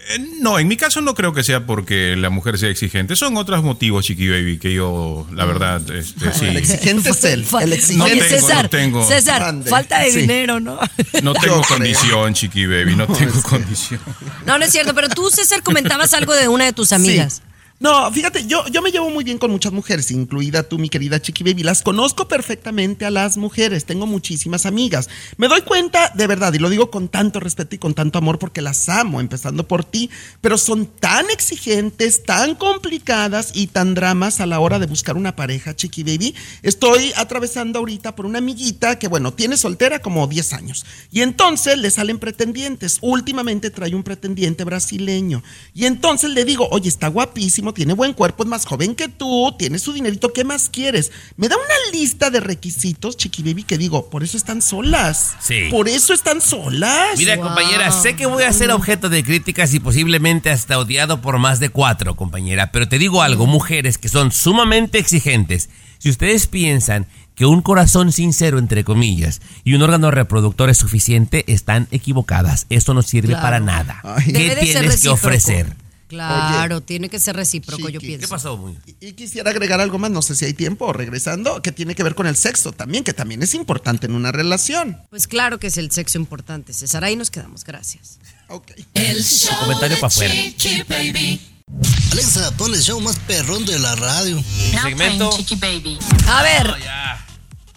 [0.09, 3.15] Eh, No, en mi caso no creo que sea porque la mujer sea exigente.
[3.15, 6.45] Son otros motivos, chiqui baby, que yo, la verdad, este, sí.
[6.45, 7.45] El exigente es él.
[7.61, 8.11] El exigente.
[8.11, 9.07] tengo, César, no tengo.
[9.07, 10.21] César, falta de Sí.
[10.21, 10.75] dinero, ¿no?
[11.21, 11.61] No Yo tengo creo.
[11.67, 13.99] condición, chiqui baby, no tengo condición.
[14.45, 17.35] No, no es cierto, pero tú, César, comentabas algo de una de tus amigas.
[17.35, 17.41] Sí.
[17.83, 21.21] No, fíjate, yo, yo me llevo muy bien con muchas mujeres, incluida tú, mi querida
[21.21, 21.63] Chiqui Baby.
[21.63, 25.09] Las conozco perfectamente a las mujeres, tengo muchísimas amigas.
[25.35, 28.39] Me doy cuenta, de verdad, y lo digo con tanto respeto y con tanto amor
[28.39, 34.39] porque las amo, empezando por ti, pero son tan exigentes, tan complicadas y tan dramas
[34.39, 36.35] a la hora de buscar una pareja, Chiqui Baby.
[36.61, 40.85] Estoy atravesando ahorita por una amiguita que, bueno, tiene soltera como 10 años.
[41.11, 42.99] Y entonces le salen pretendientes.
[43.01, 45.43] Últimamente trae un pretendiente brasileño.
[45.73, 49.53] Y entonces le digo, oye, está guapísimo, tiene buen cuerpo, es más joven que tú,
[49.57, 51.11] tiene su dinerito, ¿qué más quieres?
[51.37, 55.35] Me da una lista de requisitos, Chiqui Baby, que digo, por eso están solas.
[55.41, 55.67] Sí.
[55.71, 57.17] Por eso están solas.
[57.17, 61.39] Mira, compañera, sé que voy a ser objeto de críticas y posiblemente hasta odiado por
[61.39, 66.47] más de cuatro, compañera, pero te digo algo, mujeres que son sumamente exigentes, si ustedes
[66.47, 72.67] piensan que un corazón sincero, entre comillas, y un órgano reproductor es suficiente, están equivocadas.
[72.69, 73.41] Eso no sirve Claro.
[73.41, 74.01] para nada.
[74.03, 74.25] Ay.
[74.25, 75.75] ¿Qué Debe tienes que ofrecer?
[76.13, 78.27] Claro, tiene que ser recíproco, yo pienso.
[78.27, 78.81] ¿Qué pasó, Muñoz?
[78.99, 82.15] Y quisiera agregar algo más, no sé si hay tiempo, regresando, que tiene que ver
[82.15, 84.97] con el sexo también, que también es importante en una relación.
[85.09, 87.03] Pues claro que es el sexo importante, César.
[87.03, 88.19] Ahí nos quedamos, gracias.
[88.47, 88.71] Ok.
[88.93, 90.33] El show comentario de pa' afuera.
[92.11, 94.41] Alexa, pon el show más perrón de la radio.
[94.83, 95.35] Segmento.
[95.35, 95.97] Chiqui Baby.
[96.27, 97.02] A ver.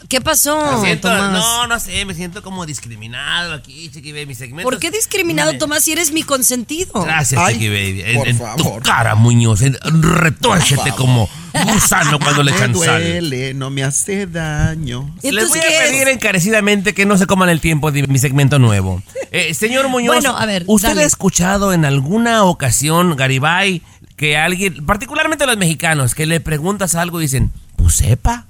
[0.08, 1.32] ¿Qué pasó, Me siento- Tomás?
[1.32, 4.26] no, no sé, me siento como discriminado aquí, chiqui baby.
[4.26, 7.02] Mi segmento ¿Por qué discriminado, Tomás, si eres mi consentido?
[7.02, 8.02] Gracias, Ay, Chiqui Baby.
[8.04, 8.82] En, por en favor.
[8.82, 9.60] tu cara, Muñoz.
[9.62, 11.28] Retórcete como
[11.72, 13.02] gusano cuando le Me echan sal.
[13.02, 15.14] duele, no me hace daño.
[15.22, 19.02] Les voy a pedir encarecidamente que no se coman el tiempo de mi segmento nuevo.
[19.32, 21.02] Eh, señor Muñoz, Bueno, a ver, ¿usted dale.
[21.02, 23.82] ha escuchado en alguna ocasión, Garibay,
[24.16, 28.46] que alguien, particularmente los mexicanos, que le preguntas algo y dicen, pues sepa?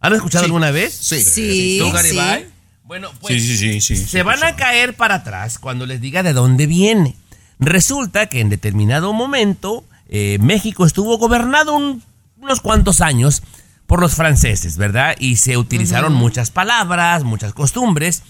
[0.00, 0.46] ¿Han escuchado Sí.
[0.48, 0.94] alguna vez?
[0.94, 1.20] Sí.
[1.22, 2.18] Sí, ¿Tú, sí.
[2.84, 4.06] Bueno, pues Sí, sí, sí, sí.
[4.06, 7.16] se van a caer para atrás cuando les diga de dónde viene.
[7.58, 12.02] Resulta que en determinado momento eh, México estuvo gobernado un-
[12.40, 13.42] unos cuantos años
[13.86, 15.16] por los franceses, ¿verdad?
[15.18, 18.22] Y se utilizaron muchas palabras, muchas costumbres.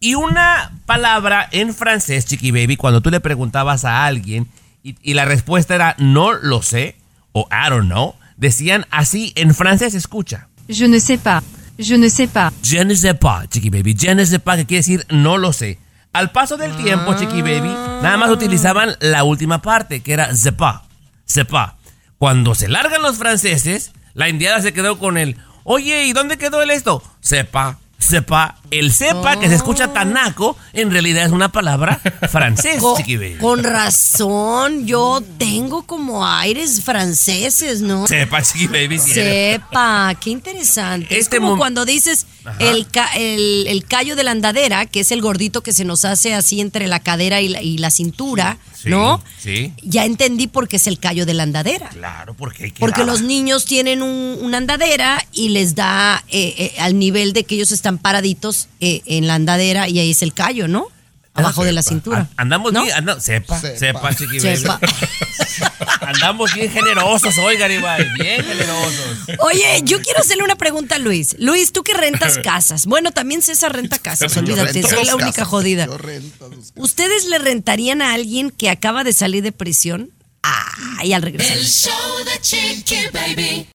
[0.00, 4.46] Y una palabra en francés, Chiqui Baby, cuando tú le preguntabas a alguien
[4.82, 6.96] y, y la respuesta era no lo sé
[7.32, 10.48] o I don't know, decían así en francés, escucha.
[10.68, 11.42] Je ne sais pas.
[11.78, 12.52] Je ne sais pas.
[12.62, 13.96] Je ne sais pas, Chiqui Baby.
[13.98, 15.78] Je ne sais pas, que quiere decir no lo sé.
[16.12, 20.34] Al paso del tiempo, Chiqui Baby, nada más utilizaban la última parte, que era.
[20.34, 21.74] Sais pas.
[22.18, 26.62] Cuando se largan los franceses, La indiada se quedó con el, oye, ¿y dónde quedó
[26.62, 27.02] el esto?
[27.20, 28.56] Sepa, sepa.
[28.70, 33.36] El sepa, que se escucha tan naco, en realidad es una palabra francés, baby.
[33.40, 38.06] con razón, yo tengo como aires franceses, ¿no?
[38.08, 38.98] Sepa, chiqui baby.
[38.98, 41.06] Sepa, qué interesante.
[41.18, 42.26] Este es como mom- cuando dices
[42.58, 42.86] el,
[43.16, 46.60] el, el callo de la andadera, que es el gordito que se nos hace así
[46.60, 49.22] entre la cadera y la, y la cintura, Sí, ¿no?
[49.38, 49.72] Sí.
[49.82, 51.88] Ya entendí por qué es el callo de la andadera.
[51.88, 56.54] Claro, porque hay que Porque los niños tienen un- una andadera y les da eh,
[56.58, 60.22] eh, al nivel de que ellos están paraditos eh, en la andadera y ahí es
[60.22, 60.88] el callo, ¿no?
[61.36, 62.28] Abajo de la cintura.
[62.36, 62.84] Andamos ¿No?
[62.84, 64.12] bien, anda- sepa, sepa.
[64.14, 64.78] Sepa.
[66.00, 69.16] Andamos bien generosos hoy, Garibay, bien generosos.
[69.40, 71.34] Oye, yo quiero hacerle una pregunta a Luis.
[71.40, 72.86] Luis, tú que rentas casas.
[72.86, 75.48] Bueno, también César renta casas, olvídate, soy la única casas.
[75.48, 75.86] jodida.
[75.86, 80.10] Yo rento ¿Ustedes le rentarían a alguien que acaba de salir de prisión?
[80.42, 81.56] Ay, al regresar.
[81.56, 81.90] El show
[82.24, 83.66] de Chiqui Baby.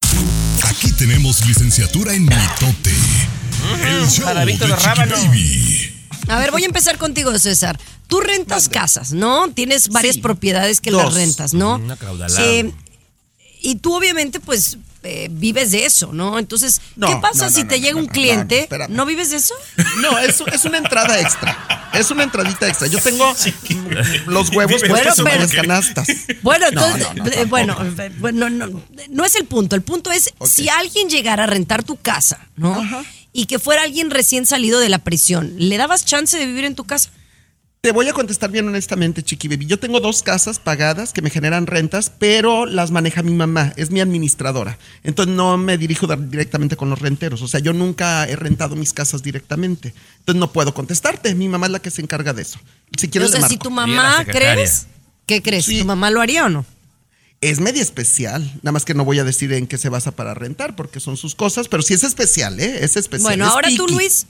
[0.63, 2.93] Aquí tenemos licenciatura en mitote.
[3.85, 5.15] El show de Chiqui rábano.
[5.15, 5.95] Baby.
[6.27, 7.79] A ver, voy a empezar contigo, César.
[8.07, 9.49] Tú rentas casas, ¿no?
[9.51, 10.21] Tienes varias Sí.
[10.21, 11.03] propiedades que Dos.
[11.05, 11.75] las rentas, ¿no?
[11.75, 12.41] Una caudalada.
[12.43, 12.71] Eh,
[13.61, 16.39] y tú obviamente pues eh, vives de eso, ¿no?
[16.39, 18.55] Entonces, No, ¿qué pasa no, no, si no, te no, llega no, un no, cliente?
[18.57, 18.91] no, espérame.
[18.91, 19.53] ¿No vives de eso?
[20.01, 21.89] No, es, es una entrada extra.
[21.93, 22.87] Es una entradita extra.
[22.87, 23.33] Yo tengo
[24.27, 26.07] los huevos Dime, puestos en pero- varias canastas.
[26.41, 29.75] Bueno, No, entonces, no, no, eh, bueno, eh, bueno, no, no es el punto.
[29.75, 32.75] El punto es si alguien llegara a rentar tu casa, ¿no?
[33.31, 36.75] Y que fuera alguien recién salido de la prisión, ¿le dabas chance de vivir en
[36.75, 37.11] tu casa?
[37.81, 39.65] Te voy a contestar bien honestamente, Chiqui Baby.
[39.65, 43.89] Yo tengo dos casas pagadas que me generan rentas, pero las maneja mi mamá, es
[43.89, 44.77] mi administradora.
[45.01, 47.41] Entonces no me dirijo directamente con los renteros.
[47.41, 49.93] O sea, yo nunca he rentado mis casas directamente.
[50.17, 51.33] Entonces no puedo contestarte.
[51.35, 52.59] Mi mamá es la que se encarga de eso.
[52.97, 54.87] Si quieres, o sea, le si tu mamá crees,
[55.25, 55.63] ¿qué crees?
[55.63, 55.79] Sí.
[55.79, 56.65] ¿Tu mamá lo haría o no?
[57.41, 58.43] Es media especial.
[58.63, 61.15] Nada más que no voy a decir en qué se basa para rentar, porque son
[61.17, 62.79] sus cosas, pero sí es especial, ¿eh?
[62.83, 63.29] Es especial.
[63.29, 63.87] Bueno, es ahora tú.
[63.87, 64.27] Luis.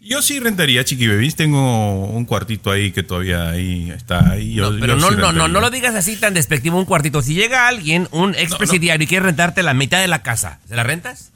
[0.00, 1.34] Yo sí rentaría Chiqui Babies.
[1.36, 4.32] Tengo un cuartito ahí que todavía ahí está.
[4.32, 4.52] Ahí.
[4.52, 6.84] Yo- No, pero yo no, sí no, no, no lo digas así tan despectivo un
[6.84, 7.22] cuartito.
[7.22, 10.82] Si llega alguien, un expresidiario, y quiere rentarte la mitad de la casa, ¿se la
[10.82, 11.30] rentas?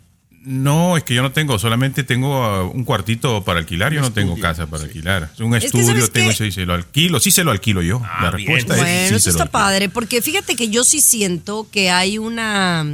[0.49, 4.15] No, es que yo no tengo, solamente tengo uh, un cuartito para alquilar, yo no
[4.15, 5.31] tengo casa para alquilar.
[5.41, 8.01] Un estudio ¿sabes tengo, sí se lo alquilo, sí se lo alquilo yo.
[8.01, 8.49] la bien.
[8.49, 12.17] respuesta es Bueno, sí eso está padre, porque fíjate que yo sí siento que hay
[12.17, 12.87] una,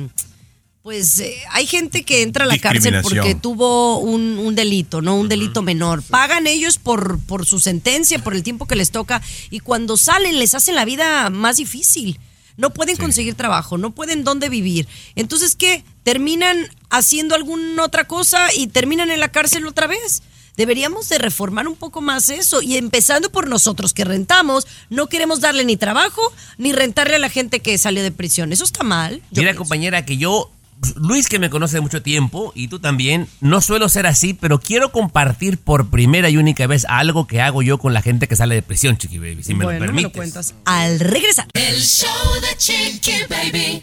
[0.82, 5.14] pues eh, hay gente que entra a la cárcel porque tuvo un, un delito, ¿no?
[5.14, 6.02] Un delito menor.
[6.02, 10.40] Pagan ellos por, por su sentencia, por el tiempo que les toca, y cuando salen
[10.40, 12.18] les hacen la vida más difícil.
[12.56, 14.86] No pueden conseguir trabajo, no pueden dónde vivir.
[15.16, 15.84] Entonces, ¿qué?
[16.02, 20.22] Terminan haciendo alguna otra cosa y terminan en la cárcel otra vez.
[20.56, 25.40] Deberíamos de reformar un poco más eso y empezando por nosotros que rentamos, no queremos
[25.40, 28.52] darle ni trabajo ni rentarle a la gente que salió de prisión.
[28.52, 29.14] Eso está mal.
[29.32, 29.58] Mira, pienso.
[29.58, 30.52] compañera, que yo,
[30.96, 34.60] Luis que me conoce de mucho tiempo, y tú también, no suelo ser así, pero
[34.60, 38.36] quiero compartir por primera y única vez algo que hago yo con la gente que
[38.36, 40.12] sale de prisión, Chiqui Baby, si me bueno, lo me permites.
[40.12, 41.46] lo cuentas al regresar.
[41.54, 42.08] El show
[42.40, 43.82] de Chiqui Baby.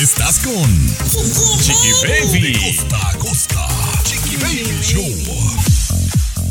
[0.00, 0.70] Estás con
[1.60, 2.76] Chiqui Baby.
[2.76, 3.68] Costa a costa.
[4.04, 5.69] Chiqui Baby Show.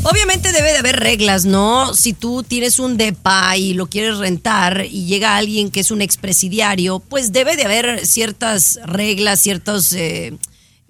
[0.02, 1.92] Obviamente debe de haber reglas, ¿no?
[1.92, 6.00] Si tú tienes un depa y lo quieres rentar y llega alguien que es un
[6.00, 10.38] expresidiario, pues debe de haber ciertas reglas, ciertos eh,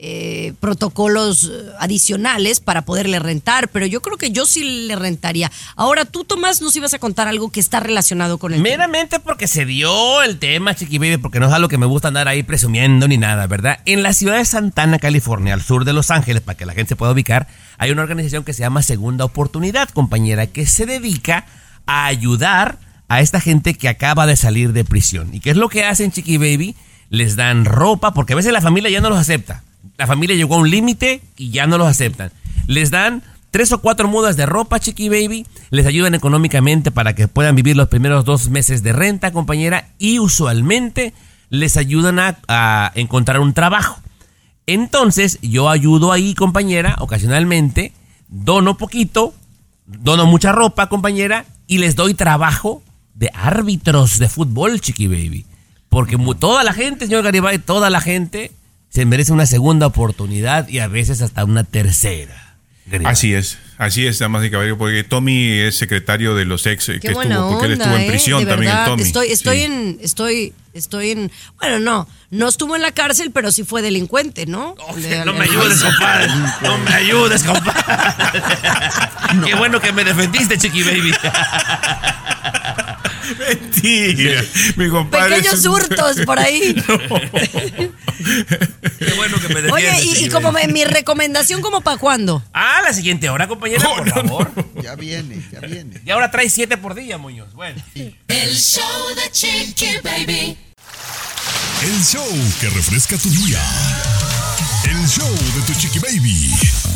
[0.03, 5.53] eh, protocolos eh, adicionales para poderle rentar, pero yo creo que yo sí le rentaría.
[5.77, 8.71] Ahora tú, Tomás, nos ibas a contar algo que está relacionado con el tema.
[8.71, 12.09] Meramente porque se dio el tema, Chiqui Baby, porque no es algo que me gusta
[12.09, 13.81] andar ahí presumiendo ni nada, ¿verdad?
[13.85, 16.89] En la ciudad de Santana, California, al sur de Los Ángeles, para que la gente
[16.89, 17.47] se pueda ubicar,
[17.77, 21.45] hay una organización que se llama Segunda Oportunidad, compañera, que se dedica
[21.85, 22.79] a ayudar
[23.09, 25.35] a esta gente que acaba de salir de prisión.
[25.35, 26.75] ¿Y qué es lo que hacen, Chiqui Baby?
[27.11, 29.63] Les dan ropa, porque a veces la familia ya no los acepta.
[30.01, 32.33] La familia llegó a un límite y ya no los aceptan.
[32.67, 35.47] Les dan tres o cuatro mudas de ropa, Chiqui Baby.
[35.69, 39.91] Les ayudan económicamente para que puedan vivir los primeros dos meses de renta, compañera.
[39.99, 41.13] Y usualmente
[41.51, 44.01] les ayudan a, encontrar un trabajo.
[44.65, 47.93] Entonces, yo ayudo ahí, compañera, ocasionalmente.
[48.27, 49.35] Dono poquito,
[49.85, 51.45] dono mucha ropa, compañera.
[51.67, 52.83] Y les doy trabajo
[53.13, 55.45] de árbitros de fútbol, Chiqui Baby.
[55.91, 58.51] Porque toda la gente, señor Garibay, toda la gente
[58.91, 62.47] se merece una segunda oportunidad y a veces hasta una tercera.
[63.05, 66.95] Así es, así es, damas y caballeros, porque Tommy es secretario de los ex, eh,
[66.95, 68.09] Qué que estuvo, porque él estuvo en ¿eh?
[68.09, 69.03] prisión también, el Tommy.
[69.05, 69.63] Estoy, estoy Sí.
[69.63, 71.31] en, estoy, estoy en,
[71.61, 74.75] bueno, no, no estuvo en la cárcel, pero sí fue delincuente, ¿no?
[75.25, 76.27] No me ayudes, compadre.
[76.63, 78.43] No me ayudes, compadre.
[79.47, 81.13] Qué bueno que me defendiste, Chiqui Baby.
[83.39, 84.45] Mentira,
[84.77, 85.37] mi compadre.
[85.37, 86.75] Pequeños un- hurtos por ahí.
[88.99, 89.15] Qué
[89.55, 92.43] me Oye, y, como me- mi recomendación, como para cuándo?
[92.53, 94.51] Ah, la siguiente hora, compañera, por favor.
[94.83, 96.01] Ya viene, ya viene.
[96.05, 97.53] Y ahora trae siete por día, Muñoz.
[97.55, 97.83] Bueno.
[97.95, 98.85] El show
[99.17, 100.57] de Chiqui Baby.
[101.83, 102.27] El show
[102.61, 103.59] que refresca tu día.
[104.85, 106.51] El show de tu chiqui baby.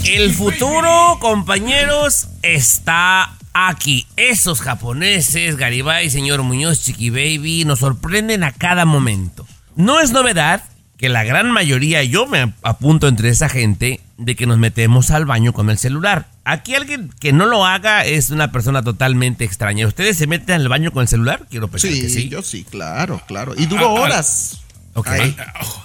[0.04, 4.06] El futuro, compañeros, está aquí.
[4.16, 9.46] Esos japoneses, Garibay, señor Muñoz, Chiqui Baby, nos sorprenden a cada momento.
[9.76, 10.62] No es novedad
[10.98, 15.24] que la gran mayoría, yo me apunto entre esa gente, de que nos metemos al
[15.24, 16.26] baño con el celular.
[16.44, 19.88] Aquí alguien que no lo haga es una persona totalmente extraña.
[19.88, 21.46] ¿Ustedes se meten al baño con el celular?
[21.50, 22.28] Quiero pensar Sí, que sí.
[22.28, 23.54] yo sí, claro, claro.
[23.56, 24.60] Y duró Ah, ah, horas.
[24.94, 25.08] Ok.
[25.08, 25.36] Ahí.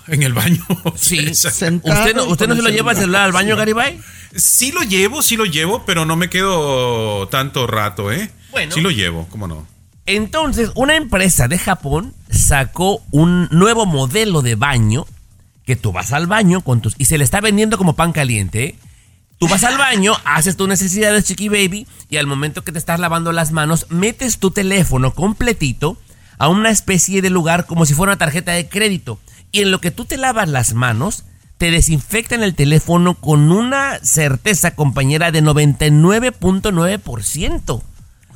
[0.08, 0.64] En el baño.
[0.96, 1.34] Sí.
[1.34, 3.56] Sentado ¿Usted no, usted no se lo lleva el celular al baño.
[3.56, 4.00] Garibay?
[4.36, 8.32] Sí lo llevo, sí lo llevo, pero no me quedo tanto rato, ¿eh?
[8.52, 8.74] Bueno.
[8.74, 9.68] Sí lo llevo, ¿cómo no?
[10.06, 15.06] Entonces, una empresa de Japón sacó un nuevo modelo de baño
[15.66, 18.64] que tú vas al baño con tus y se le está vendiendo como pan caliente.
[18.64, 18.76] ¿eh?
[19.38, 23.00] Tú vas al baño, haces tus necesidades, chiqui baby, y al momento que te estás
[23.00, 25.98] lavando las manos, metes tu teléfono completito
[26.40, 29.20] a una especie de lugar como si fuera una tarjeta de crédito.
[29.52, 31.26] Y en lo que tú te lavas las manos,
[31.58, 37.84] te desinfectan el teléfono con una certeza, compañera, de 99.9%.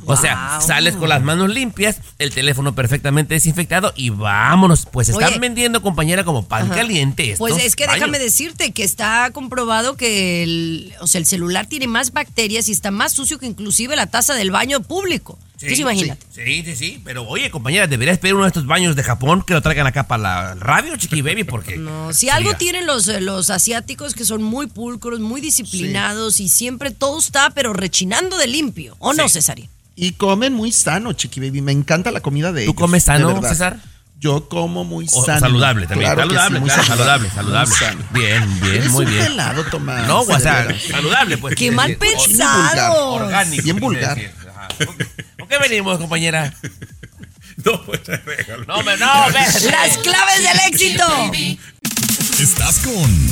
[0.06, 0.68] O sea, Wow.
[0.68, 4.86] sales con las manos limpias, el teléfono perfectamente desinfectado y vámonos.
[4.92, 5.40] Pues están Oye.
[5.40, 6.76] vendiendo, compañera, como pan Ajá.
[6.76, 7.24] caliente.
[7.32, 11.68] estos Pues es que déjame decirte que está comprobado que el, o sea, el celular
[11.68, 15.40] tiene más bacterias y está más sucio que inclusive la taza del baño público.
[15.54, 16.26] Entonces imagínate.
[16.32, 17.02] Sí, sí, sí.
[17.06, 20.08] Pero oye, compañera, deberías pedir uno de estos baños de Japón que lo traigan acá
[20.08, 21.78] para la radio, chiqui baby, porque.
[21.78, 26.40] No, si sería- algo tienen los, eh, los asiáticos que son muy pulcros, muy disciplinados
[26.42, 28.96] y siempre todo está pero rechinando de limpio.
[29.00, 29.36] ¿O no, Sí.
[29.36, 29.70] Cesario?
[29.96, 31.62] Y comen muy sano, Chiqui Baby.
[31.62, 33.42] Me encanta la comida de ¿Tú ellos, comes sano.
[33.44, 33.78] César?
[34.20, 35.40] Yo como muy O sano.
[35.42, 36.12] saludable también.
[36.14, 37.76] Claro que saludable, sí, claro, saludable, saludable.
[37.76, 38.02] sano.
[38.12, 39.26] Bien, bien, Eres muy un bien.
[39.28, 40.08] pelado, Tomás.
[40.08, 41.56] No, o sea, saludable, pues.
[41.56, 43.12] Qué mal pensado.
[43.14, 43.64] Orgánico.
[43.64, 44.18] Bien vulgar.
[45.44, 46.54] ¿Con qué venimos, compañera?
[47.66, 48.66] No, pues déjalo.
[48.66, 49.40] No, me- no, ve.
[49.70, 51.06] Las claves del éxito.
[52.42, 53.28] Estás con.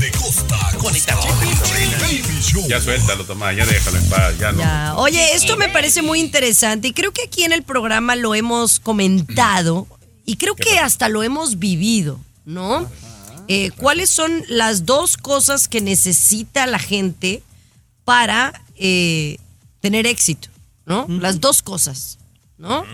[0.00, 1.16] De costa a costa.
[2.00, 2.66] Baby Show.
[2.68, 4.96] Ya suéltalo, Tomás, ya déjalo en paz, ya no.
[4.96, 8.80] Oye, esto me parece muy interesante y creo que aquí en el programa lo hemos
[8.80, 9.86] comentado
[10.24, 12.90] y creo que hasta lo hemos vivido, ¿no?
[13.48, 17.42] Eh, ¿Cuáles son las dos cosas que necesita la gente
[18.04, 19.36] para eh,
[19.80, 20.48] tener éxito,
[20.86, 21.06] ¿no?
[21.08, 22.18] Las dos cosas,
[22.58, 22.84] ¿no?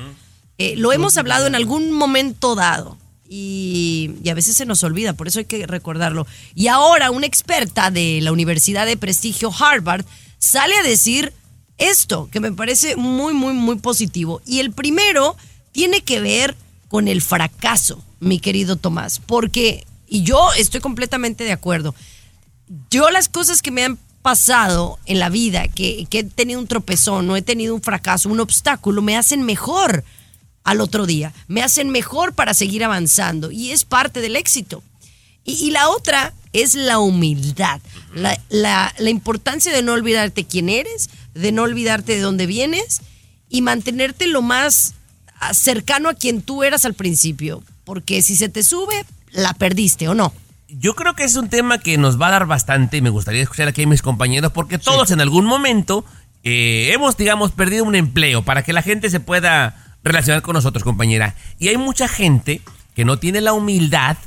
[0.58, 5.12] Eh, lo hemos hablado en algún momento dado y, y a veces se nos olvida,
[5.12, 6.26] por eso hay que recordarlo.
[6.54, 10.04] Y ahora una experta de la Universidad de Prestigio Harvard
[10.38, 11.32] sale a decir
[11.78, 14.42] esto, que me parece muy, muy, muy positivo.
[14.44, 15.36] Y el primero
[15.72, 16.56] tiene que ver
[16.88, 21.94] con el fracaso, mi querido Tomás, porque, y yo estoy completamente de acuerdo,
[22.90, 26.66] yo las cosas que me han pasado en la vida, que, que he tenido un
[26.66, 30.04] tropezón, no he tenido un fracaso, un obstáculo, me hacen mejor
[30.64, 34.82] al otro día, me hacen mejor para seguir avanzando y es parte del éxito.
[35.44, 37.80] Y, la otra es la humildad,
[38.14, 43.00] la, la- la importancia de no olvidarte quién eres, de no olvidarte de dónde vienes
[43.48, 44.92] y mantenerte lo más
[45.40, 50.06] ah, cercano a quien tú eras al principio, porque si se te sube, la perdiste
[50.08, 50.34] o no.
[50.68, 53.42] Yo creo que es un tema que nos va a dar bastante y me gustaría
[53.42, 56.04] escuchar aquí a mis compañeros porque todos en algún momento
[56.44, 60.84] eh, hemos, digamos, perdido un empleo para que la gente se pueda relacionar con nosotros,
[60.84, 61.34] compañera.
[61.58, 62.60] Y hay mucha gente
[62.94, 64.18] que no tiene la humildad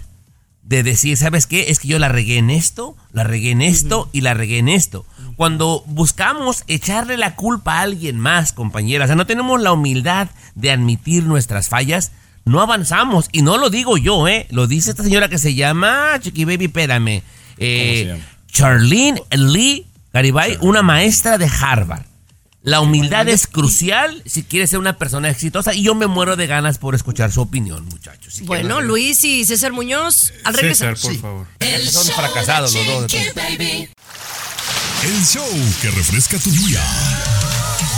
[0.63, 1.69] de decir, ¿sabes qué?
[1.69, 4.69] Es que yo la regué en esto, la regué en esto y la regué en
[4.69, 5.05] esto.
[5.35, 10.29] Cuando buscamos echarle la culpa a alguien más, compañera, o sea, no tenemos la humildad
[10.55, 12.11] de admitir nuestras fallas,
[12.45, 13.29] no avanzamos.
[13.31, 14.47] Y no lo digo yo, ¿eh?
[14.49, 17.23] Lo dice esta señora que se llama, Chiqui Baby, espérame.
[17.57, 18.23] Eh, se llama?
[18.51, 22.05] Charlene Lee Garibay, una maestra de Harvard.
[22.63, 26.45] La humildad es crucial si quieres ser una persona exitosa y yo me muero de
[26.45, 28.35] ganas por escuchar su opinión, muchachos.
[28.35, 30.95] Si Bueno, Luis y César Muñoz, al regresar.
[30.95, 31.47] César, por favor.
[31.59, 33.89] El Son fracasados los dos, Baby.
[35.03, 35.49] El show
[35.81, 36.83] que refresca tu día.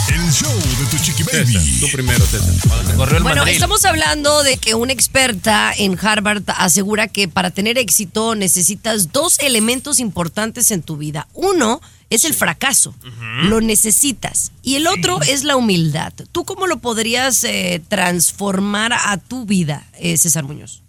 [0.08, 1.52] El show de tu chiqui baby.
[1.52, 2.96] César, tú primero, César.
[2.96, 3.54] Corrió el Bueno, mandril.
[3.54, 9.38] estamos hablando de que una experta en Harvard asegura que para tener éxito necesitas dos
[9.40, 11.26] elementos importantes en tu vida.
[11.34, 11.80] Uno
[12.10, 12.94] es el fracaso,
[13.42, 14.52] lo necesitas.
[14.62, 16.12] Y el otro es la humildad.
[16.32, 20.83] ¿Tú cómo lo podrías eh, transformar a tu vida, eh, César Muñoz?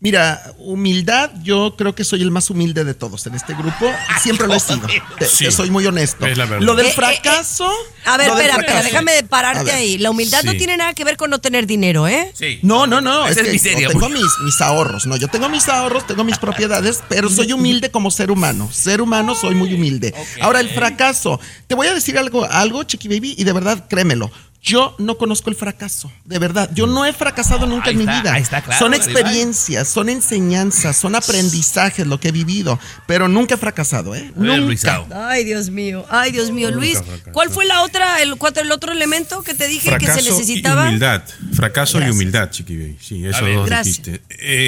[0.00, 3.90] Mira, humildad, yo creo que soy el más humilde de todos en este grupo.
[4.22, 4.86] siempre lo he sido.
[5.18, 5.44] Te, Sí.
[5.46, 6.24] te soy muy honesto.
[6.24, 6.64] Es la verdad.
[6.64, 7.68] Lo del Eh, eh, fracaso.
[8.04, 9.98] A ver, espera, espera, déjame pararte ahí.
[9.98, 12.32] La humildad no tiene nada que ver con no tener dinero, ¿eh?
[12.34, 12.60] Sí.
[12.62, 13.26] No, no, no.
[13.26, 15.06] Es es que miseria, yo tengo mis ahorros.
[15.06, 18.70] No, yo tengo mis ahorros, tengo mis propiedades, pero soy humilde como ser humano.
[18.72, 20.14] Ser humano soy muy humilde.
[20.40, 21.40] Ahora, el fracaso.
[21.66, 24.30] Te voy a decir algo, algo, Chiqui Baby, y de verdad, créemelo.
[24.60, 26.68] Yo no conozco el fracaso, de verdad.
[26.74, 28.32] Yo no he fracasado nunca Ahí en mi vida.
[28.34, 33.54] ahí está, claro, son experiencias, son enseñanzas, son aprendizajes lo que he vivido, pero nunca
[33.54, 34.32] he fracasado, ¿eh?
[34.34, 35.06] Nunca.
[35.28, 36.04] Ay, Dios mío.
[36.10, 36.70] Ay, Dios mío.
[36.72, 36.98] Luis,
[37.32, 40.30] ¿cuál fue la otra, el, cuál- el otro elemento que te dije que se Fracaso
[40.38, 40.84] necesitaba?
[40.84, 41.22] y humildad.
[41.54, 42.14] Fracaso Gracias.
[42.14, 42.96] y humildad, Chiqui.
[43.00, 44.02] Sí, eso Gracias.
[44.02, 44.22] dijiste.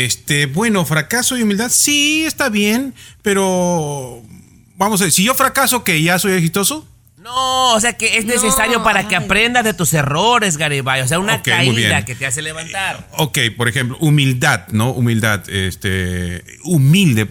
[0.05, 4.23] Este, bueno, fracaso y humildad, sí, está bien, pero
[4.77, 6.87] vamos a ver, si yo fracaso, que ya soy exitoso.
[7.21, 11.03] No, o sea que es necesario para que aprendas de tus errores, Garibay.
[11.03, 11.91] O sea, una Ok, muy bien.
[11.91, 13.07] caída que te hace levantar.
[13.19, 14.91] Ok, por ejemplo, humildad, ¿no?
[14.91, 17.29] Humildad, este, humilde.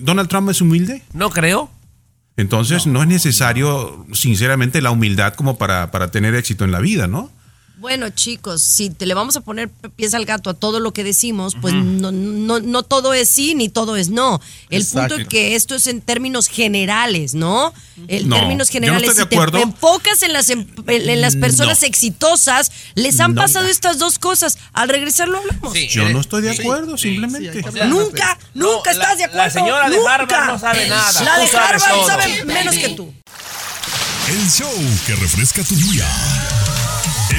[0.00, 1.02] ¿Donald Trump es humilde?
[1.12, 1.70] No creo.
[2.38, 7.06] Entonces no, es necesario, sinceramente, la humildad como para, para tener éxito en la vida,
[7.06, 7.30] ¿no?
[7.80, 11.04] Bueno, chicos, si te le vamos a poner pies al gato a todo lo que
[11.04, 14.40] decimos, pues no, no, no todo es sí ni todo es no.
[14.68, 15.14] El Exacto.
[15.14, 17.72] punto es que esto es en términos generales, ¿no?
[18.08, 21.20] En No, términos yo no generales, estoy si te enfocas en las, em- en en
[21.20, 21.86] las personas No.
[21.86, 23.42] exitosas, les han No.
[23.42, 24.58] pasado estas dos cosas.
[24.72, 25.72] Al regresar lo hablamos.
[25.88, 27.62] Yo no estoy de acuerdo, simplemente.
[27.86, 29.44] Nunca, nunca estás de acuerdo.
[29.44, 30.14] la señora de nunca.
[30.14, 31.22] Harvard no sabe nada.
[31.22, 33.14] La de Harvard sabe menos que tú.
[34.28, 34.70] El show
[35.06, 36.06] que refresca tu día.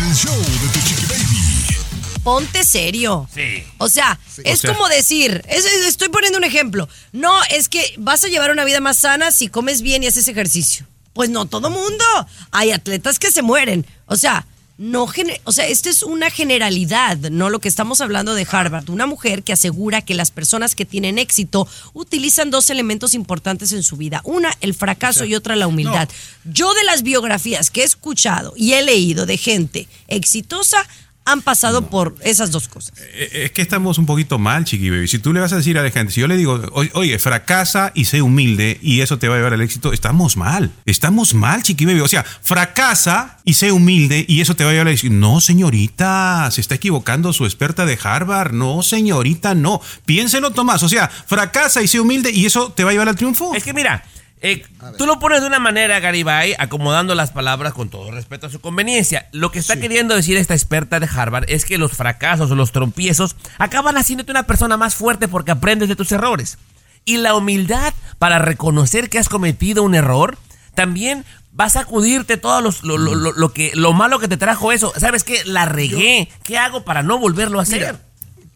[0.09, 1.77] El show de tu chiqui baby.
[2.23, 3.29] Ponte serio.
[3.33, 3.63] Sí.
[3.77, 6.89] O sea, es O sea- como decir, es- es- estoy poniendo un ejemplo.
[7.11, 10.27] No, es que vas a llevar una vida más sana si comes bien y haces
[10.27, 10.87] ejercicio.
[11.13, 12.03] Pues no todo mundo.
[12.51, 13.85] Hay atletas que se mueren.
[14.07, 14.47] O sea,
[14.79, 15.09] no
[15.43, 18.89] o sea, esto es una generalidad, no lo que estamos hablando de Harvard.
[18.89, 23.83] Una mujer que asegura que las personas que tienen éxito utilizan dos elementos importantes en
[23.83, 24.21] su vida.
[24.23, 26.07] Una, el fracaso y otra, la humildad.
[26.45, 30.87] Yo de las biografías que he escuchado y he leído de gente exitosa,
[31.31, 32.93] han pasado por esas dos cosas.
[33.13, 35.07] Eh, Es que estamos un poquito mal, Chiqui Baby.
[35.07, 37.19] Si tú le vas a decir a la gente, si yo le digo, "Oye, oye,
[37.19, 40.71] fracasa y sé humilde y eso te va a llevar al éxito, estamos mal.
[40.85, 42.01] Estamos mal, Chiqui Baby.
[42.01, 45.13] O sea, fracasa y sé humilde y eso te va a llevar al éxito.
[45.13, 48.53] No, señorita, se está equivocando su experta de Harvard.
[48.53, 49.81] No, señorita, no.
[50.05, 50.83] Piénselo, Tomás.
[50.83, 53.53] O sea, fracasa y sé humilde y eso te va a llevar al triunfo.
[53.55, 54.03] Es que mira,
[54.41, 54.63] eh,
[54.97, 58.61] tú lo pones de una manera, Garibay, acomodando las palabras con todo respeto a su
[58.61, 59.27] conveniencia.
[59.31, 62.71] Lo que está queriendo decir esta experta de Harvard es que los fracasos o los
[62.71, 66.57] trompiezos acaban haciéndote una persona más fuerte porque aprendes de tus errores.
[67.05, 70.37] Y la humildad para reconocer que has cometido un error,
[70.75, 74.37] también vas a acudirte todo los- lo, lo- lo- lo que, lo malo que te
[74.37, 74.93] trajo eso.
[74.97, 75.43] ¿Sabes qué?
[75.45, 76.29] La regué.
[76.43, 77.79] ¿Qué hago para no volverlo a hacer?
[77.79, 77.99] Mira,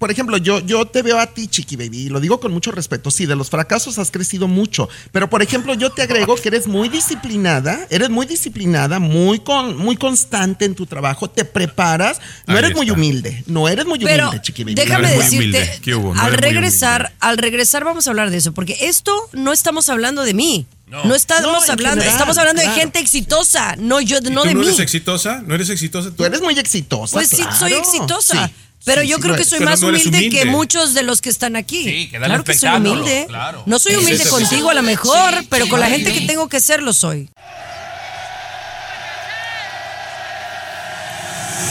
[0.04, 2.72] por ejemplo, yo, yo te veo a ti, Chiqui Baby, y lo digo con mucho
[2.74, 3.10] respeto.
[3.10, 4.90] Sí, de los fracasos has crecido mucho.
[5.14, 9.78] Pero, por ejemplo, yo te agrego que eres muy disciplinada, eres muy disciplinada, muy, con,
[9.78, 12.20] muy constante en tu trabajo, te preparas.
[12.48, 14.76] No Ahí eres muy humilde, no eres muy Pero humilde, Chiqui Baby.
[14.76, 15.80] déjame No eres muy decirte, humilde.
[15.82, 16.14] ¿Qué hubo?
[16.14, 20.24] No al regresar, al regresar vamos a hablar de eso, porque esto no estamos hablando
[20.24, 20.66] de mí.
[20.88, 21.16] No, No.
[21.16, 24.54] estamos No, hablando, general, estamos hablando de gente exitosa, no yo, ¿Y no tú de
[24.54, 24.66] no mí.
[24.68, 25.42] eres exitosa?
[25.48, 26.16] ¿No eres exitosa tú?
[26.18, 27.14] Tú eres muy exitosa.
[27.14, 28.48] Pues sí, soy exitosa.
[28.48, 28.54] Sí,
[28.86, 31.30] pero sí, yo sí creo que soy más no humilde, que muchos de los que
[31.30, 31.84] están aquí.
[31.84, 33.26] Sí, que claro que soy humilde.
[33.28, 33.64] claro.
[33.66, 35.94] No soy humilde contigo a lo mejor, Sí, pero sí, con la sí.
[35.94, 37.30] gente que tengo que ser lo soy.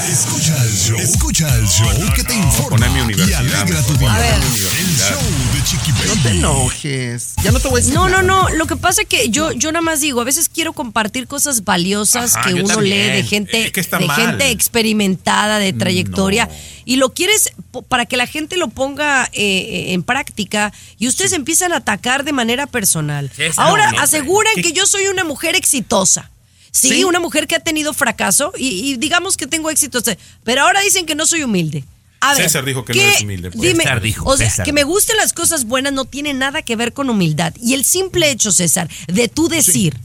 [0.01, 0.99] Escucha el show.
[0.99, 4.13] Escucha el show que te informa poner mi y universidad, alegra tu día.
[4.15, 4.35] A ver.
[4.35, 5.21] El show
[5.55, 6.07] de Chiqui Baby.
[6.17, 7.35] No te enojes.
[7.43, 8.23] Ya no te voy a decir No, no, nada.
[8.23, 8.49] no.
[8.57, 11.65] Lo que pasa es que yo, yo nada más digo, a veces quiero compartir cosas
[11.65, 13.09] valiosas Ajá, que uno también.
[13.13, 14.21] lee de gente, Es que está de mal.
[14.21, 16.49] gente experimentada, de trayectoria,
[16.85, 17.53] y lo quieres
[17.89, 22.25] para que la gente lo ponga eh, eh, en práctica y ustedes empiezan a atacar
[22.25, 23.31] de manera personal.
[23.35, 26.31] Sí, Ahora aseguran que yo soy una mujer exitosa.
[26.73, 27.05] Sí, Sí.
[27.05, 30.01] una mujer que ha tenido fracaso y, y digamos que tengo éxito,
[30.43, 31.85] pero ahora dicen que no soy humilde.
[32.21, 33.61] A ver, César dijo que no ¿qué- eres humilde, pues.
[33.61, 34.65] Dime, César dijo, o sea, César.
[34.65, 37.53] que me gusten las cosas buenas no tiene nada que ver con humildad.
[37.61, 39.97] Y el simple hecho, César, de tú decir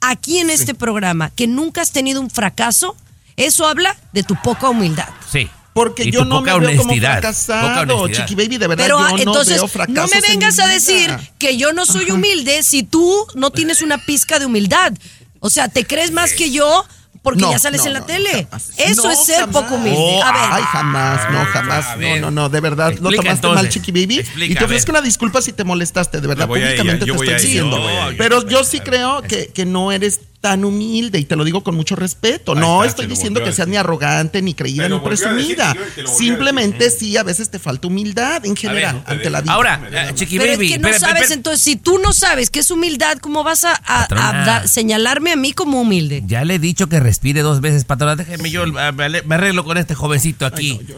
[0.00, 2.96] aquí en este programa que nunca has tenido un fracaso,
[3.36, 5.08] eso habla de tu poca humildad.
[5.30, 5.48] Sí.
[5.74, 8.08] Porque Y yo tu no poca me veo como honestidad, fracasado.
[8.08, 11.14] Chiqui Baby, de verdad Pero yo no entonces, veo no, fracasos me vengas a decir
[11.38, 14.94] que yo no soy humilde si tú no tienes una pizca de humildad.
[15.40, 16.84] O sea, te crees más que yo
[17.22, 18.44] porque No, ya sales no, en la no, tele.
[18.44, 18.70] jamás.
[18.76, 19.62] Eso No, es ser jamás.
[19.62, 19.96] poco humilde.
[19.98, 20.42] Oh, a ver.
[20.52, 21.98] Ay, jamás, no, A jamás.
[21.98, 22.20] ver.
[22.20, 22.92] No, no, no, de verdad.
[23.00, 23.68] lo Explica tomaste mal.
[23.68, 24.18] Chiqui Baby.
[24.20, 26.46] Explica, y te ofrezco una disculpa si te molestaste, de verdad.
[26.46, 27.84] Públicamente te estoy diciendo.
[28.16, 31.74] Pero yo sí creo que, que no eres tan humilde y te lo digo con
[31.74, 32.52] mucho respeto.
[32.52, 35.70] Ahí no está, estoy diciendo que seas ni arrogante, ni creída, ni decir, presumida.
[35.70, 39.52] a Simplemente sí, a veces te falta humildad en general ante la vida.
[39.52, 40.66] Ahora, Chiqui Pero Baby.
[40.66, 44.62] es que no sabes, entonces, si tú no sabes qué es humildad, ¿cómo vas a,
[44.66, 46.22] señalarme a mí como humilde?
[46.26, 48.16] Ya le he dicho que respire dos veces, patrona.
[48.16, 50.80] Déjeme yo, eh, me arreglo con este jovencito aquí.
[50.86, 50.96] yo.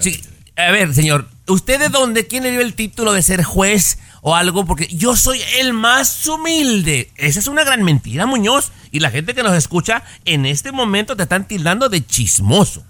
[0.00, 0.22] Sí,
[0.56, 2.26] a ver, señor, ¿usted de dónde?
[2.26, 4.64] ¿Quién le dio el título de ser juez o algo?
[4.64, 7.10] Porque yo soy el más humilde.
[7.16, 8.72] Esa es una gran mentira, Muñoz.
[8.90, 12.84] Y la gente que nos escucha en este momento te están tildando de chismoso.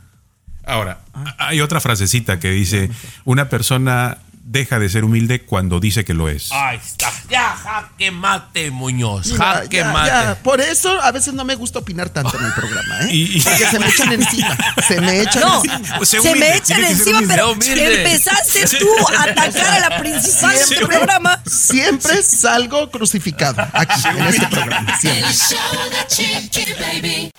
[0.65, 1.01] Ahora,
[1.39, 2.91] hay otra frasecita que dice,
[3.25, 4.19] una persona
[4.51, 6.51] deja de ser humilde cuando dice que lo es.
[6.53, 7.13] Ahí está.
[7.29, 9.27] Ya, jaque mate, Muñoz.
[9.27, 10.09] Mira, Jaque ya, mate.
[10.11, 10.39] ya.
[10.43, 13.09] Por eso a veces no me gusta opinar tanto en el programa, ¿eh?
[13.15, 14.57] Y- y- Porque se me echan encima.
[14.87, 15.99] Se me echan No, encima.
[16.01, 17.35] Sé se humilde, me echan tiene que ser encima, humilde.
[17.35, 18.03] pero humilde.
[18.13, 18.89] empezaste tú
[19.19, 21.43] a atacar a la principal de este programa.
[21.47, 24.99] Siempre salgo crucificado aquí en este programa.
[24.99, 25.29] Siempre.
[25.29, 26.07] El show de
[26.49, 27.31] Chiqui Baby.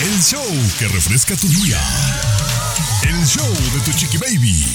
[0.00, 0.44] El show
[0.78, 1.78] que refresca tu día.
[3.02, 4.66] El show de tu chiqui baby.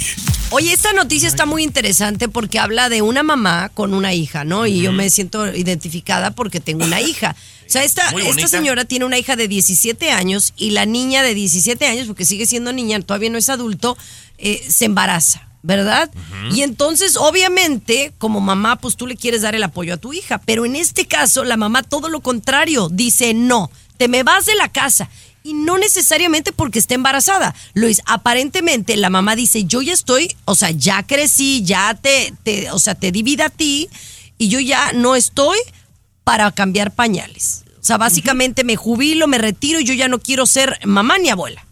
[0.51, 4.67] Oye, esta noticia está muy interesante porque habla de una mamá con una hija, ¿no?
[4.67, 7.35] Y yo me siento identificada porque tengo una hija.
[7.67, 11.33] O sea, esta, esta señora tiene una hija de 17 años y la niña de
[11.33, 13.97] 17 años, porque sigue siendo niña, todavía no es adulto,
[14.37, 16.11] eh, se embaraza, ¿verdad?
[16.51, 20.39] Y entonces, obviamente, como mamá, pues tú le quieres dar el apoyo a tu hija,
[20.45, 24.55] pero en este caso, la mamá todo lo contrario, dice, no, te me vas de
[24.55, 25.09] la casa.
[25.45, 27.53] Y no necesariamente porque esté embarazada.
[27.75, 32.71] Luis, aparentemente la mamá dice, yo ya estoy, o sea, ya crecí, ya te, te
[32.71, 33.87] o sea, te di vida a ti
[34.39, 35.59] y yo ya no estoy
[36.23, 37.63] para cambiar pañales.
[37.79, 41.29] O sea, básicamente me jubilo, me retiro y yo ya no quiero ser mamá ni
[41.29, 41.63] abuela.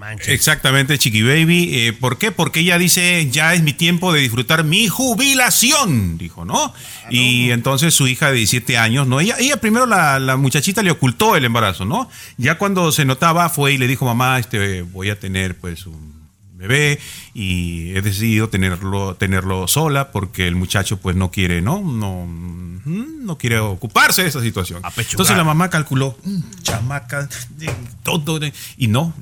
[0.00, 0.28] Manches.
[0.28, 1.68] Exactamente, Chiqui Baby.
[1.74, 2.32] Eh, ¿Por qué?
[2.32, 6.72] Porque ella dice, ya es mi tiempo de disfrutar mi jubilación, dijo, ¿no?
[7.10, 9.20] Y entonces su hija de 17 años, ¿no?
[9.20, 12.08] Ella, ella primero, la, la muchachita le ocultó el embarazo, ¿no?
[12.38, 16.18] Ya cuando se notaba fue y le dijo, mamá, este, voy a tener pues un
[16.54, 16.98] bebé
[17.34, 21.80] y he decidido tenerlo, tenerlo sola porque el muchacho pues no quiere, ¿no?
[21.80, 24.82] No, mm, no quiere ocuparse de esa situación.
[24.96, 27.28] Entonces la mamá calculó, "Mm, chamaca,
[28.02, 29.14] todo, eh", y no,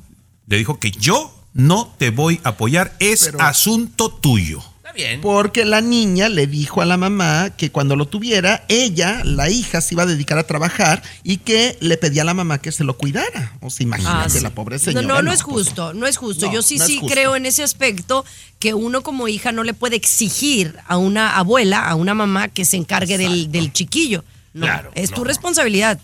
[0.49, 4.61] le dijo que yo no te voy a apoyar, es Pero- asunto tuyo.
[4.77, 5.21] Está bien.
[5.21, 9.81] Porque la niña le dijo a la mamá que cuando lo tuviera, ella, la hija,
[9.81, 12.83] se iba a dedicar a trabajar y que le pedía a la mamá que se
[12.83, 13.55] lo cuidara.
[13.61, 14.39] O sea, imagínate, Ah, sí.
[14.39, 15.07] la pobre No, señora.
[15.07, 16.47] no, no es pues, justo, no es justo.
[16.47, 17.13] No, Yo sí, no sí justo.
[17.13, 18.25] creo en ese aspecto
[18.57, 22.65] que uno como hija no le puede exigir a una abuela, a una mamá que
[22.65, 24.23] se encargue del, del chiquillo.
[24.55, 25.25] No, Claro, es tu no.
[25.25, 25.99] responsabilidad.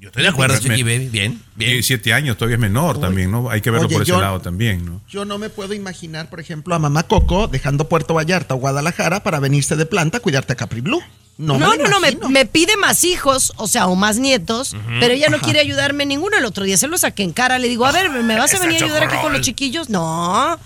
[0.00, 1.08] Yo estoy de acuerdo, Me- Chiqui Baby.
[1.08, 1.70] Bien, bien.
[1.70, 3.50] 17 años, todavía es menor también, ¿no?
[3.50, 5.00] Hay que verlo Oye, por ese yo- lado también, ¿no?
[5.08, 9.22] Yo no me puedo imaginar, por ejemplo, a mamá Coco dejando Puerto Vallarta o Guadalajara
[9.24, 11.02] para venirse de planta a cuidarte a Capri Blue.
[11.36, 11.70] No, No,
[12.00, 15.44] me no, me, pide más hijos, o sea, o más nietos, pero ella no Ajá.
[15.44, 16.36] quiere ayudarme ninguno.
[16.36, 18.58] El otro día se lo saqué en cara, le digo, a ver, ¿me vas a
[18.60, 19.88] venir a ayudar aquí con los chiquillos?
[19.88, 20.58] No,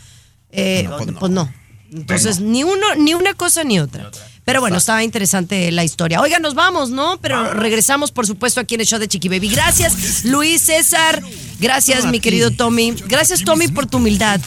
[0.51, 1.19] Eh, No, pues no.
[1.19, 1.53] pues no.
[1.91, 4.11] Entonces, ni uno, ni una cosa ni otra.
[4.45, 6.21] Pero bueno, estaba interesante la historia.
[6.21, 7.17] Oiga, nos vamos, ¿no?
[7.21, 9.49] Pero regresamos, por supuesto, aquí en el show de Chiqui Baby.
[9.51, 11.23] Gracias, Luis César.
[11.61, 12.93] Gracias, mi querido Tommy.
[13.07, 14.41] Gracias, Tommy, por tu humildad.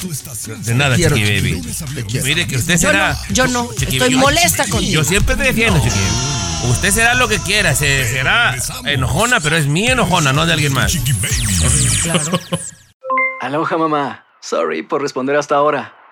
[0.64, 1.62] De nada, Chiqui Baby.
[2.26, 3.14] Mire que usted Yo será.
[3.14, 3.70] no, yo no.
[3.74, 4.16] Chiqui Estoy Baby.
[4.18, 4.91] molesta contigo.
[5.02, 6.72] Yo siempre te defiendo, Chiqui Baby.
[6.72, 10.74] Usted será lo que quiera, se- será enojona, pero es mi enojona, no de alguien
[10.74, 10.91] más.
[10.91, 11.30] Chiqui baby.
[13.41, 14.26] Aloha mamá.
[14.41, 15.93] Sorry por responder hasta ahora.